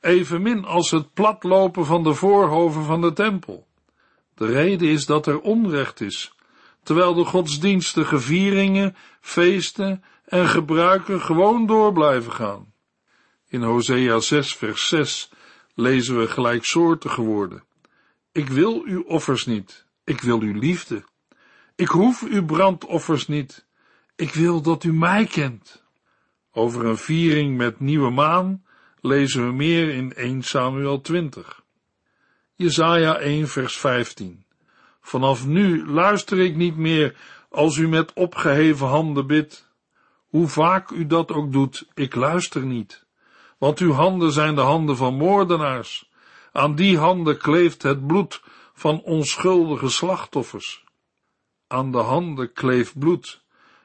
Evenmin 0.00 0.64
als 0.64 0.90
het 0.90 1.12
platlopen 1.12 1.87
van 1.87 2.02
de 2.02 2.14
voorhoven 2.14 2.85
van 2.85 3.00
de 3.00 3.12
tempel. 3.12 3.66
De 4.35 4.46
reden 4.46 4.88
is 4.88 5.07
dat 5.07 5.26
er 5.26 5.40
onrecht 5.40 6.00
is, 6.00 6.35
terwijl 6.83 7.14
de 7.14 7.24
godsdienstige 7.24 8.18
vieringen, 8.18 8.96
feesten 9.20 10.05
en 10.24 10.46
gebruiken 10.46 11.20
gewoon 11.20 11.66
door 11.66 11.92
blijven 11.92 12.33
gaan. 12.33 12.74
In 13.48 13.62
Hosea 13.62 14.20
6 14.20 14.54
vers 14.54 14.88
6 14.88 15.30
lezen 15.74 16.18
we 16.18 16.28
gelijksoortige 16.28 17.22
woorden. 17.22 17.64
Ik 18.32 18.48
wil 18.48 18.82
uw 18.85 19.02
offers 19.02 19.46
niet, 19.46 19.87
ik 20.04 20.20
wil 20.20 20.40
uw 20.40 20.59
liefde. 20.59 21.04
Ik 21.74 21.88
hoef 21.88 22.22
uw 22.22 22.44
brandoffers 22.44 23.26
niet, 23.26 23.66
ik 24.16 24.35
wil 24.35 24.62
dat 24.62 24.85
u 24.85 24.92
mij 24.92 25.26
kent. 25.26 25.85
Over 26.52 26.85
een 26.85 26.96
viering 26.96 27.56
met 27.56 27.80
nieuwe 27.80 28.11
maan 28.11 28.64
lezen 29.00 29.46
we 29.46 29.52
meer 29.52 29.94
in 29.94 30.12
1 30.14 30.42
Samuel 30.42 31.00
20. 31.00 31.64
Jesaja 32.54 33.18
1 33.18 33.48
vers 33.48 33.78
15. 33.78 34.44
Vanaf 35.00 35.46
nu 35.46 35.87
luister 35.87 36.38
ik 36.38 36.56
niet 36.56 36.76
meer 36.76 37.16
als 37.48 37.76
u 37.76 37.88
met 37.88 38.12
opgeheven 38.12 38.87
handen 38.87 39.26
bidt. 39.26 39.68
Hoe 40.26 40.48
vaak 40.48 40.90
u 40.90 41.06
dat 41.06 41.32
ook 41.32 41.52
doet, 41.52 41.88
ik 41.94 42.14
luister 42.14 42.64
niet. 42.64 43.06
Want 43.59 43.79
uw 43.79 43.92
handen 43.92 44.33
zijn 44.33 44.55
de 44.55 44.61
handen 44.61 44.97
van 44.97 45.14
moordenaars. 45.14 46.11
Aan 46.53 46.75
die 46.75 46.99
handen 46.99 47.38
kleeft 47.38 47.83
het 47.83 48.07
bloed 48.07 48.42
van 48.75 49.03
onschuldige 49.03 49.88
slachtoffers. 49.88 50.85
Aan 51.66 51.92
de 51.92 51.99
handen 51.99 52.53
kleeft 52.53 52.99
bloed, 52.99 53.45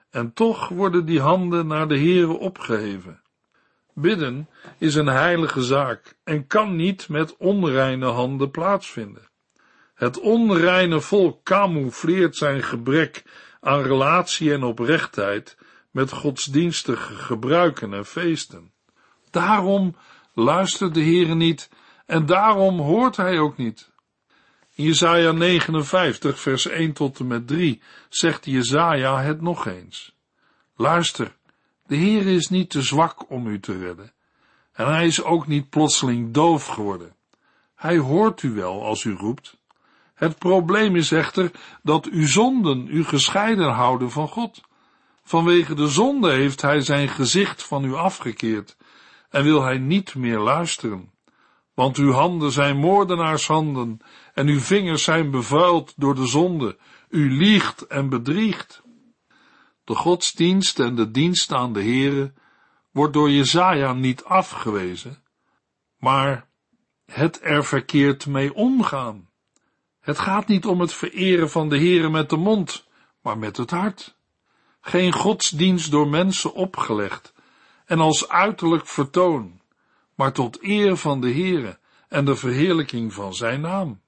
en 0.09 0.33
toch 0.33 0.69
worden 0.69 1.05
die 1.05 1.19
handen 1.19 1.67
naar 1.67 1.87
de 1.87 1.97
Heere 1.97 2.37
opgeheven. 2.37 3.21
Bidden 3.93 4.49
is 4.77 4.95
een 4.95 5.07
heilige 5.07 5.63
zaak 5.63 6.15
en 6.23 6.47
kan 6.47 6.75
niet 6.75 7.09
met 7.09 7.37
onreine 7.37 8.05
handen 8.05 8.51
plaatsvinden. 8.51 9.29
Het 9.93 10.19
onreine 10.19 11.01
volk 11.01 11.43
camoufleert 11.43 12.35
zijn 12.35 12.63
gebrek 12.63 13.23
aan 13.59 13.81
relatie 13.81 14.53
en 14.53 14.63
oprechtheid 14.63 15.57
met 15.91 16.11
godsdienstige 16.11 17.13
gebruiken 17.13 17.93
en 17.93 18.05
feesten. 18.05 18.70
Daarom 19.31 19.95
luistert 20.33 20.93
de 20.93 21.03
Heere 21.03 21.35
niet 21.35 21.69
en 22.05 22.25
daarom 22.25 22.79
hoort 22.79 23.17
hij 23.17 23.39
ook 23.39 23.57
niet. 23.57 23.91
In 24.75 24.83
Jesaja 24.83 25.31
59 25.31 26.39
vers 26.39 26.67
1 26.67 26.93
tot 26.93 27.19
en 27.19 27.27
met 27.27 27.47
3 27.47 27.81
zegt 28.09 28.45
Jesaja 28.45 29.21
het 29.21 29.41
nog 29.41 29.65
eens. 29.65 30.15
Luister, 30.75 31.35
de 31.85 31.95
Heere 31.95 32.33
is 32.33 32.49
niet 32.49 32.69
te 32.69 32.81
zwak 32.81 33.29
om 33.29 33.47
u 33.47 33.59
te 33.59 33.77
redden 33.77 34.11
en 34.71 34.87
hij 34.87 35.05
is 35.05 35.23
ook 35.23 35.47
niet 35.47 35.69
plotseling 35.69 36.33
doof 36.33 36.65
geworden. 36.65 37.15
Hij 37.75 37.97
hoort 37.97 38.43
u 38.43 38.53
wel 38.53 38.85
als 38.85 39.03
u 39.03 39.15
roept. 39.15 39.57
Het 40.13 40.37
probleem 40.37 40.95
is 40.95 41.11
echter 41.11 41.51
dat 41.83 42.05
uw 42.05 42.27
zonden 42.27 42.87
u 42.89 43.03
gescheiden 43.03 43.71
houden 43.71 44.11
van 44.11 44.27
God. 44.27 44.61
Vanwege 45.23 45.75
de 45.75 45.87
zonde 45.87 46.31
heeft 46.31 46.61
hij 46.61 46.81
zijn 46.81 47.09
gezicht 47.09 47.63
van 47.63 47.83
u 47.83 47.93
afgekeerd 47.93 48.75
en 49.31 49.43
wil 49.43 49.63
hij 49.63 49.77
niet 49.77 50.15
meer 50.15 50.39
luisteren. 50.39 51.11
Want 51.73 51.97
uw 51.97 52.11
handen 52.11 52.51
zijn 52.51 52.77
moordenaarshanden 52.77 53.99
en 54.33 54.47
uw 54.47 54.59
vingers 54.59 55.03
zijn 55.03 55.31
bevuild 55.31 55.93
door 55.97 56.15
de 56.15 56.25
zonde. 56.25 56.77
U 57.09 57.31
liegt 57.37 57.87
en 57.87 58.09
bedriegt. 58.09 58.81
De 59.83 59.95
godsdienst 59.95 60.79
en 60.79 60.95
de 60.95 61.11
dienst 61.11 61.51
aan 61.51 61.73
de 61.73 61.81
Heere 61.81 62.33
wordt 62.91 63.13
door 63.13 63.29
Jezaja 63.29 63.93
niet 63.93 64.23
afgewezen, 64.23 65.23
maar 65.97 66.47
het 67.05 67.39
er 67.43 67.65
verkeerd 67.65 68.27
mee 68.27 68.53
omgaan. 68.53 69.29
Het 69.99 70.19
gaat 70.19 70.47
niet 70.47 70.65
om 70.65 70.79
het 70.79 70.93
vereren 70.93 71.49
van 71.49 71.69
de 71.69 71.77
Heere 71.77 72.09
met 72.09 72.29
de 72.29 72.37
mond, 72.37 72.87
maar 73.21 73.37
met 73.37 73.57
het 73.57 73.71
hart. 73.71 74.15
Geen 74.81 75.11
godsdienst 75.11 75.91
door 75.91 76.07
mensen 76.07 76.53
opgelegd 76.53 77.33
en 77.91 77.99
als 77.99 78.29
uiterlijk 78.29 78.87
vertoon, 78.87 79.61
maar 80.15 80.33
tot 80.33 80.63
eer 80.63 80.97
van 80.97 81.21
de 81.21 81.31
Heere 81.31 81.79
en 82.07 82.25
de 82.25 82.35
verheerlijking 82.35 83.13
van 83.13 83.33
zijn 83.33 83.61
naam. 83.61 84.01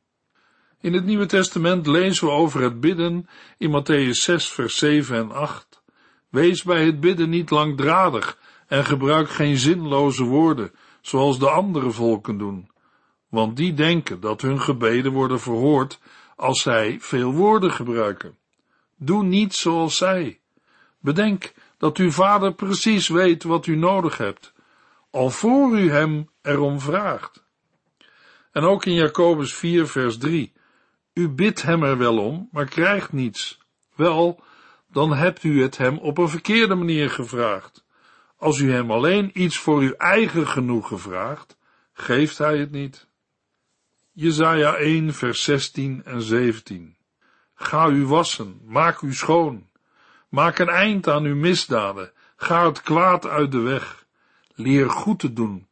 In 0.81 0.93
het 0.93 1.05
Nieuwe 1.05 1.25
Testament 1.25 1.87
lezen 1.87 2.27
we 2.27 2.33
over 2.33 2.61
het 2.61 2.79
bidden 2.79 3.29
in 3.57 3.81
Matthäus 3.81 4.09
6 4.09 4.49
vers 4.49 4.77
7 4.77 5.17
en 5.17 5.31
8. 5.31 5.83
Wees 6.29 6.63
bij 6.63 6.85
het 6.85 6.99
bidden 6.99 7.29
niet 7.29 7.49
langdradig 7.49 8.37
en 8.67 8.85
gebruik 8.85 9.29
geen 9.29 9.57
zinloze 9.57 10.23
woorden, 10.23 10.71
zoals 11.01 11.39
de 11.39 11.49
andere 11.49 11.91
volken 11.91 12.37
doen, 12.37 12.69
want 13.29 13.57
die 13.57 13.73
denken 13.73 14.19
dat 14.19 14.41
hun 14.41 14.61
gebeden 14.61 15.11
worden 15.11 15.39
verhoord 15.39 15.99
als 16.35 16.61
zij 16.61 16.97
veel 16.99 17.33
woorden 17.33 17.71
gebruiken. 17.71 18.37
Doe 18.95 19.23
niet 19.23 19.53
zoals 19.53 19.97
zij. 19.97 20.39
Bedenk 20.99 21.53
dat 21.83 21.97
uw 21.97 22.11
vader 22.11 22.53
precies 22.53 23.07
weet 23.07 23.43
wat 23.43 23.67
u 23.67 23.75
nodig 23.75 24.17
hebt, 24.17 24.53
al 25.11 25.29
voor 25.29 25.79
u 25.79 25.91
hem 25.91 26.29
erom 26.41 26.79
vraagt. 26.79 27.43
En 28.51 28.63
ook 28.63 28.85
in 28.85 28.93
Jacobus 28.93 29.53
4 29.53 29.87
vers 29.87 30.17
3, 30.17 30.53
u 31.13 31.29
bidt 31.29 31.61
hem 31.61 31.83
er 31.83 31.97
wel 31.97 32.17
om, 32.17 32.49
maar 32.51 32.65
krijgt 32.65 33.11
niets. 33.11 33.59
Wel, 33.95 34.43
dan 34.91 35.13
hebt 35.13 35.43
u 35.43 35.61
het 35.61 35.77
hem 35.77 35.97
op 35.97 36.17
een 36.17 36.29
verkeerde 36.29 36.75
manier 36.75 37.09
gevraagd. 37.09 37.85
Als 38.37 38.59
u 38.59 38.71
hem 38.71 38.91
alleen 38.91 39.31
iets 39.33 39.57
voor 39.57 39.79
uw 39.79 39.93
eigen 39.93 40.47
genoegen 40.47 40.99
vraagt, 40.99 41.57
geeft 41.93 42.37
hij 42.37 42.57
het 42.57 42.71
niet. 42.71 43.07
Jezaja 44.11 44.75
1 44.75 45.13
vers 45.13 45.43
16 45.43 46.03
en 46.03 46.21
17 46.21 46.97
Ga 47.53 47.87
u 47.87 48.05
wassen, 48.05 48.61
maak 48.65 49.01
u 49.01 49.13
schoon. 49.13 49.71
Maak 50.33 50.59
een 50.59 50.69
eind 50.69 51.07
aan 51.07 51.23
uw 51.23 51.35
misdaden, 51.35 52.11
ga 52.35 52.65
het 52.65 52.81
kwaad 52.81 53.27
uit 53.27 53.51
de 53.51 53.59
weg. 53.59 54.05
Leer 54.55 54.89
goed 54.89 55.19
te 55.19 55.33
doen. 55.33 55.67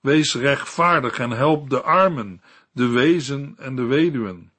Wees 0.00 0.34
rechtvaardig 0.34 1.18
en 1.18 1.30
help 1.30 1.70
de 1.70 1.82
armen, 1.82 2.42
de 2.72 2.86
wezen 2.86 3.54
en 3.58 3.76
de 3.76 3.82
weduwen. 3.82 4.52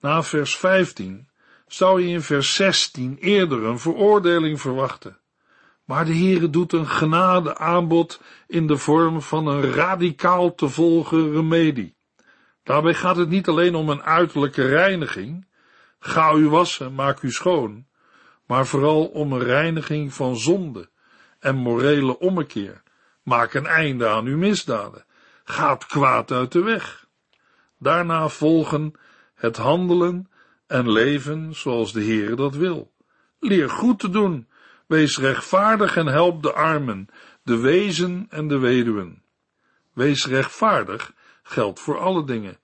Na 0.00 0.22
vers 0.22 0.56
15 0.56 1.28
zou 1.66 2.02
je 2.02 2.08
in 2.08 2.22
vers 2.22 2.54
16 2.54 3.16
eerder 3.20 3.64
een 3.64 3.78
veroordeling 3.78 4.60
verwachten. 4.60 5.18
Maar 5.84 6.04
de 6.04 6.14
Heere 6.14 6.50
doet 6.50 6.72
een 6.72 6.88
genade 6.88 7.56
aanbod 7.56 8.20
in 8.46 8.66
de 8.66 8.76
vorm 8.76 9.22
van 9.22 9.46
een 9.46 9.72
radicaal 9.72 10.54
te 10.54 10.68
volgen 10.68 11.32
remedie. 11.32 11.96
Daarbij 12.62 12.94
gaat 12.94 13.16
het 13.16 13.28
niet 13.28 13.48
alleen 13.48 13.74
om 13.74 13.88
een 13.88 14.02
uiterlijke 14.02 14.66
reiniging, 14.66 15.46
ga 15.98 16.32
u 16.34 16.48
wassen, 16.48 16.94
maak 16.94 17.22
u 17.22 17.30
schoon, 17.30 17.88
maar 18.50 18.66
vooral 18.66 19.06
om 19.06 19.32
een 19.32 19.42
reiniging 19.42 20.14
van 20.14 20.36
zonde 20.36 20.88
en 21.38 21.56
morele 21.56 22.18
ommekeer. 22.18 22.82
Maak 23.22 23.54
een 23.54 23.66
einde 23.66 24.08
aan 24.08 24.26
uw 24.26 24.36
misdaden. 24.36 25.04
Gaat 25.44 25.86
kwaad 25.86 26.30
uit 26.30 26.52
de 26.52 26.62
weg. 26.62 27.06
Daarna 27.78 28.28
volgen 28.28 28.92
het 29.34 29.56
handelen 29.56 30.30
en 30.66 30.92
leven 30.92 31.54
zoals 31.54 31.92
de 31.92 32.00
Heer 32.00 32.36
dat 32.36 32.54
wil. 32.54 32.92
Leer 33.40 33.70
goed 33.70 33.98
te 33.98 34.10
doen. 34.10 34.48
Wees 34.86 35.18
rechtvaardig 35.18 35.96
en 35.96 36.06
help 36.06 36.42
de 36.42 36.52
armen, 36.52 37.08
de 37.42 37.56
wezen 37.56 38.26
en 38.30 38.48
de 38.48 38.58
weduwen. 38.58 39.22
Wees 39.92 40.26
rechtvaardig 40.26 41.12
geldt 41.42 41.80
voor 41.80 41.98
alle 41.98 42.24
dingen, 42.24 42.58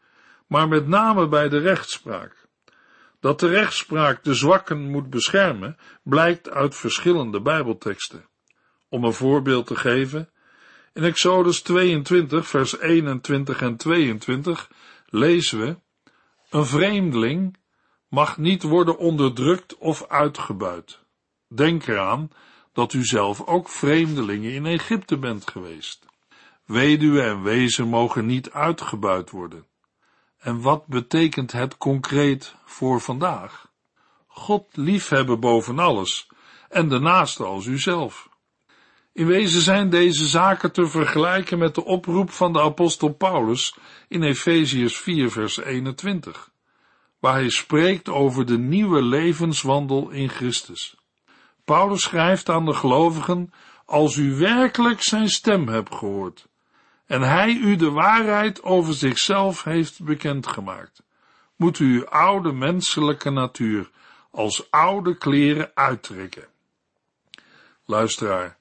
maar 0.46 0.68
met 0.68 0.86
name 0.86 1.28
bij 1.28 1.48
de 1.48 1.58
rechtspraak. 1.58 2.45
Dat 3.20 3.40
de 3.40 3.48
rechtspraak 3.48 4.24
de 4.24 4.34
zwakken 4.34 4.90
moet 4.90 5.10
beschermen, 5.10 5.76
blijkt 6.02 6.50
uit 6.50 6.74
verschillende 6.74 7.40
Bijbelteksten. 7.40 8.28
Om 8.88 9.04
een 9.04 9.12
voorbeeld 9.12 9.66
te 9.66 9.76
geven, 9.76 10.30
in 10.92 11.04
Exodus 11.04 11.60
22, 11.60 12.48
vers 12.48 12.78
21 12.78 13.62
en 13.62 13.76
22 13.76 14.70
lezen 15.06 15.58
we: 15.60 15.76
Een 16.50 16.66
vreemdeling 16.66 17.56
mag 18.08 18.38
niet 18.38 18.62
worden 18.62 18.98
onderdrukt 18.98 19.76
of 19.76 20.08
uitgebuit. 20.08 20.98
Denk 21.48 21.86
eraan 21.86 22.30
dat 22.72 22.92
u 22.92 23.04
zelf 23.04 23.46
ook 23.46 23.68
vreemdelingen 23.68 24.52
in 24.52 24.66
Egypte 24.66 25.18
bent 25.18 25.50
geweest. 25.50 26.06
Weduwe 26.64 27.22
en 27.22 27.42
wezen 27.42 27.88
mogen 27.88 28.26
niet 28.26 28.50
uitgebuit 28.50 29.30
worden. 29.30 29.66
En 30.38 30.60
wat 30.60 30.86
betekent 30.86 31.52
het 31.52 31.76
concreet 31.76 32.54
voor 32.64 33.00
vandaag? 33.00 33.70
God 34.26 34.76
liefhebben 34.76 35.40
boven 35.40 35.78
alles 35.78 36.28
en 36.68 36.88
de 36.88 36.98
naaste 36.98 37.44
als 37.44 37.66
uzelf. 37.66 38.28
In 39.12 39.26
wezen 39.26 39.60
zijn 39.60 39.90
deze 39.90 40.26
zaken 40.26 40.72
te 40.72 40.86
vergelijken 40.86 41.58
met 41.58 41.74
de 41.74 41.84
oproep 41.84 42.30
van 42.30 42.52
de 42.52 42.60
apostel 42.60 43.08
Paulus 43.08 43.76
in 44.08 44.22
Efeziërs 44.22 44.96
4 44.96 45.30
vers 45.30 45.56
21, 45.56 46.50
waar 47.18 47.34
hij 47.34 47.50
spreekt 47.50 48.08
over 48.08 48.46
de 48.46 48.58
nieuwe 48.58 49.02
levenswandel 49.02 50.10
in 50.10 50.28
Christus. 50.28 50.96
Paulus 51.64 52.02
schrijft 52.02 52.48
aan 52.48 52.64
de 52.64 52.74
gelovigen, 52.74 53.52
als 53.84 54.16
u 54.16 54.34
werkelijk 54.34 55.02
zijn 55.02 55.28
stem 55.28 55.68
hebt 55.68 55.94
gehoord, 55.94 56.46
en 57.06 57.22
hij 57.22 57.52
u 57.52 57.76
de 57.76 57.90
waarheid 57.90 58.62
over 58.62 58.94
zichzelf 58.94 59.64
heeft 59.64 60.04
bekendgemaakt, 60.04 61.02
moet 61.56 61.78
u 61.78 61.94
uw 61.94 62.06
oude 62.06 62.52
menselijke 62.52 63.30
natuur 63.30 63.90
als 64.30 64.70
oude 64.70 65.16
kleren 65.16 65.70
uittrekken. 65.74 66.46
Luisteraar, 67.84 68.56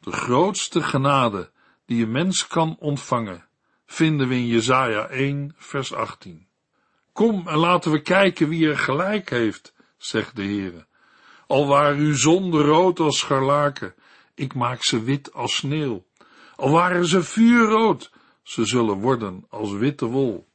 de 0.00 0.12
grootste 0.12 0.82
genade 0.82 1.50
die 1.86 2.04
een 2.04 2.10
mens 2.10 2.46
kan 2.46 2.76
ontvangen, 2.78 3.46
vinden 3.86 4.28
we 4.28 4.34
in 4.34 4.46
Jesaja 4.46 5.06
1 5.06 5.54
vers 5.56 5.94
18. 5.94 6.46
Kom 7.12 7.48
en 7.48 7.56
laten 7.56 7.92
we 7.92 8.02
kijken 8.02 8.48
wie 8.48 8.68
er 8.68 8.78
gelijk 8.78 9.30
heeft, 9.30 9.74
zegt 9.96 10.36
de 10.36 10.42
Heere. 10.42 10.86
Al 11.46 11.66
waren 11.66 11.98
uw 11.98 12.16
zonden 12.16 12.62
rood 12.62 13.00
als 13.00 13.18
scharlaken, 13.18 13.94
ik 14.34 14.54
maak 14.54 14.82
ze 14.82 15.02
wit 15.02 15.32
als 15.32 15.56
sneeuw. 15.56 16.04
Al 16.60 16.70
waren 16.70 17.06
ze 17.06 17.22
vuurrood, 17.22 18.10
ze 18.42 18.64
zullen 18.64 19.00
worden 19.00 19.44
als 19.48 19.72
witte 19.72 20.06
wol. 20.06 20.48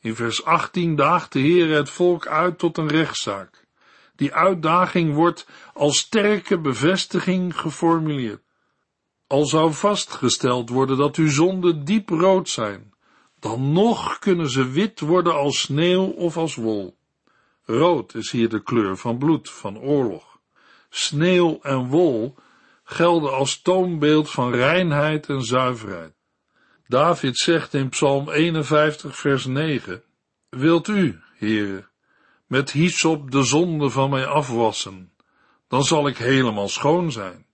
In 0.00 0.14
vers 0.14 0.44
18 0.44 0.96
daagt 0.96 1.32
de 1.32 1.38
Heer 1.38 1.76
het 1.76 1.90
volk 1.90 2.26
uit 2.26 2.58
tot 2.58 2.78
een 2.78 2.88
rechtszaak. 2.88 3.66
Die 4.16 4.34
uitdaging 4.34 5.14
wordt 5.14 5.46
als 5.72 5.98
sterke 5.98 6.60
bevestiging 6.60 7.60
geformuleerd. 7.60 8.42
Al 9.26 9.46
zou 9.46 9.72
vastgesteld 9.72 10.68
worden 10.68 10.96
dat 10.96 11.16
uw 11.16 11.30
zonden 11.30 11.84
diep 11.84 12.08
rood 12.08 12.48
zijn, 12.48 12.94
dan 13.38 13.72
nog 13.72 14.18
kunnen 14.18 14.50
ze 14.50 14.68
wit 14.68 15.00
worden 15.00 15.34
als 15.34 15.60
sneeuw 15.60 16.04
of 16.04 16.36
als 16.36 16.54
wol. 16.54 16.96
Rood 17.64 18.14
is 18.14 18.30
hier 18.30 18.48
de 18.48 18.62
kleur 18.62 18.96
van 18.96 19.18
bloed, 19.18 19.50
van 19.50 19.78
oorlog. 19.78 20.38
Sneeuw 20.88 21.58
en 21.62 21.88
wol 21.88 22.34
gelden 22.84 23.32
als 23.32 23.62
toonbeeld 23.62 24.30
van 24.30 24.54
reinheid 24.54 25.28
en 25.28 25.42
zuiverheid. 25.42 26.14
David 26.86 27.36
zegt 27.38 27.74
in 27.74 27.88
Psalm 27.88 28.30
51 28.30 29.16
vers 29.16 29.46
9, 29.46 30.02
Wilt 30.48 30.88
u, 30.88 31.20
Heere, 31.34 31.88
met 32.46 32.70
hyssop 32.70 33.30
de 33.30 33.42
zonde 33.42 33.90
van 33.90 34.10
mij 34.10 34.26
afwassen, 34.26 35.12
dan 35.68 35.84
zal 35.84 36.06
ik 36.06 36.16
helemaal 36.16 36.68
schoon 36.68 37.12
zijn. 37.12 37.46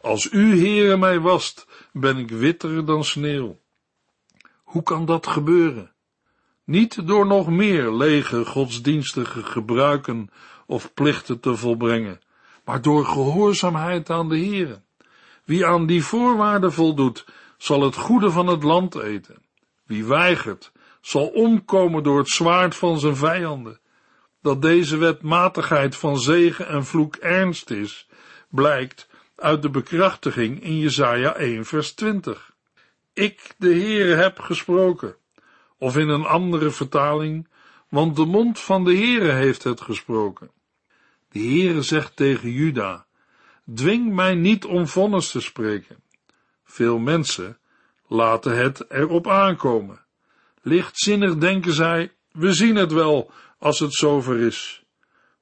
Als 0.00 0.30
u, 0.30 0.60
Heere, 0.60 0.96
mij 0.96 1.20
wast, 1.20 1.66
ben 1.92 2.16
ik 2.16 2.30
witter 2.30 2.84
dan 2.84 3.04
sneeuw. 3.04 3.60
Hoe 4.62 4.82
kan 4.82 5.04
dat 5.04 5.26
gebeuren? 5.26 5.92
Niet 6.64 7.06
door 7.06 7.26
nog 7.26 7.48
meer 7.48 7.92
lege 7.92 8.44
godsdienstige 8.44 9.42
gebruiken 9.42 10.30
of 10.66 10.94
plichten 10.94 11.40
te 11.40 11.56
volbrengen, 11.56 12.20
maar 12.70 12.82
door 12.82 13.04
gehoorzaamheid 13.04 14.10
aan 14.10 14.28
de 14.28 14.38
Heere. 14.38 14.80
Wie 15.44 15.66
aan 15.66 15.86
die 15.86 16.04
voorwaarden 16.04 16.72
voldoet, 16.72 17.24
zal 17.58 17.82
het 17.82 17.96
goede 17.96 18.30
van 18.30 18.46
het 18.46 18.62
land 18.62 18.94
eten. 18.94 19.42
Wie 19.86 20.04
weigert, 20.04 20.72
zal 21.00 21.26
omkomen 21.26 22.02
door 22.02 22.18
het 22.18 22.28
zwaard 22.28 22.74
van 22.74 22.98
zijn 22.98 23.16
vijanden. 23.16 23.80
Dat 24.42 24.62
deze 24.62 24.96
wetmatigheid 24.96 25.96
van 25.96 26.18
zegen 26.18 26.68
en 26.68 26.84
vloek 26.84 27.16
ernst 27.16 27.70
is, 27.70 28.08
blijkt 28.48 29.08
uit 29.36 29.62
de 29.62 29.70
bekrachtiging 29.70 30.62
in 30.62 30.78
Jesaja 30.78 31.34
1 31.34 31.64
vers 31.64 31.92
20. 31.92 32.54
Ik, 33.12 33.54
de 33.58 33.74
Heere, 33.74 34.14
heb 34.14 34.38
gesproken. 34.38 35.16
Of 35.78 35.96
in 35.96 36.08
een 36.08 36.24
andere 36.24 36.70
vertaling, 36.70 37.48
want 37.88 38.16
de 38.16 38.26
mond 38.26 38.60
van 38.60 38.84
de 38.84 38.94
Heere 38.94 39.32
heeft 39.32 39.64
het 39.64 39.80
gesproken. 39.80 40.50
De 41.30 41.38
Heere 41.38 41.82
zegt 41.82 42.16
tegen 42.16 42.50
Juda, 42.50 43.06
dwing 43.74 44.14
mij 44.14 44.34
niet 44.34 44.64
om 44.64 44.86
vonnis 44.86 45.30
te 45.30 45.40
spreken. 45.40 46.02
Veel 46.64 46.98
mensen 46.98 47.58
laten 48.06 48.56
het 48.56 48.90
erop 48.90 49.28
aankomen. 49.28 50.04
Lichtzinnig 50.62 51.36
denken 51.36 51.72
zij, 51.72 52.12
we 52.32 52.52
zien 52.52 52.76
het 52.76 52.92
wel 52.92 53.30
als 53.58 53.78
het 53.78 53.94
zover 53.94 54.38
is. 54.38 54.84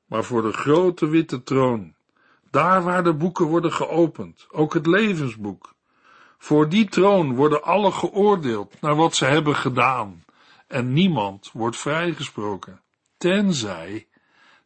Maar 0.07 0.24
voor 0.24 0.42
de 0.42 0.53
grote 0.53 1.09
witte 1.09 1.42
troon, 1.42 1.94
daar 2.51 2.83
waar 2.83 3.05
de 3.05 3.14
boeken 3.14 3.46
worden 3.46 3.72
geopend, 3.72 4.46
ook 4.51 4.74
het 4.74 4.87
levensboek, 4.87 5.74
voor 6.38 6.68
die 6.68 6.88
troon 6.88 7.35
worden 7.35 7.62
alle 7.62 7.92
geoordeeld 7.92 8.81
naar 8.81 8.96
wat 8.96 9.16
ze 9.16 9.24
hebben 9.24 9.57
gedaan, 9.57 10.24
en 10.66 10.92
niemand 10.92 11.51
wordt 11.53 11.77
vrijgesproken, 11.77 12.81
tenzij 13.16 14.07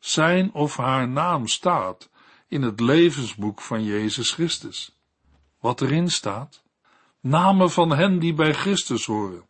zijn 0.04 0.52
of 0.52 0.76
haar 0.76 1.08
naam 1.08 1.46
staat 1.46 2.10
in 2.48 2.62
het 2.62 2.80
levensboek 2.80 3.60
van 3.60 3.84
Jezus 3.84 4.30
Christus. 4.30 4.96
Wat 5.60 5.80
erin 5.80 6.10
staat? 6.10 6.62
Namen 7.20 7.70
van 7.70 7.90
hen 7.90 8.18
die 8.18 8.34
bij 8.34 8.54
Christus 8.54 9.06
horen. 9.06 9.46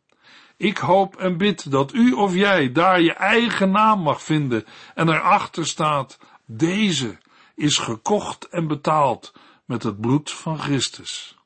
Ik 0.56 0.78
hoop 0.78 1.16
en 1.16 1.36
bid 1.36 1.70
dat 1.70 1.92
u 1.92 2.12
of 2.12 2.34
jij 2.34 2.72
daar 2.72 3.00
je 3.00 3.12
eigen 3.12 3.70
naam 3.70 4.00
mag 4.00 4.22
vinden 4.22 4.64
en 4.94 5.08
erachter 5.08 5.66
staat, 5.66 6.18
deze 6.46 7.18
is 7.54 7.78
gekocht 7.78 8.48
en 8.48 8.66
betaald 8.66 9.32
met 9.64 9.82
het 9.82 10.00
bloed 10.00 10.30
van 10.30 10.58
Christus. 10.58 11.38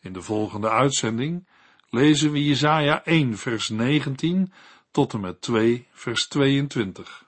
In 0.00 0.12
de 0.12 0.22
volgende 0.22 0.70
uitzending 0.70 1.48
lezen 1.88 2.32
we 2.32 2.44
Jesaja 2.44 3.04
1 3.04 3.38
vers 3.38 3.68
19 3.68 4.52
tot 4.90 5.12
en 5.12 5.20
met 5.20 5.40
2 5.40 5.86
vers 5.92 6.28
22. 6.28 7.27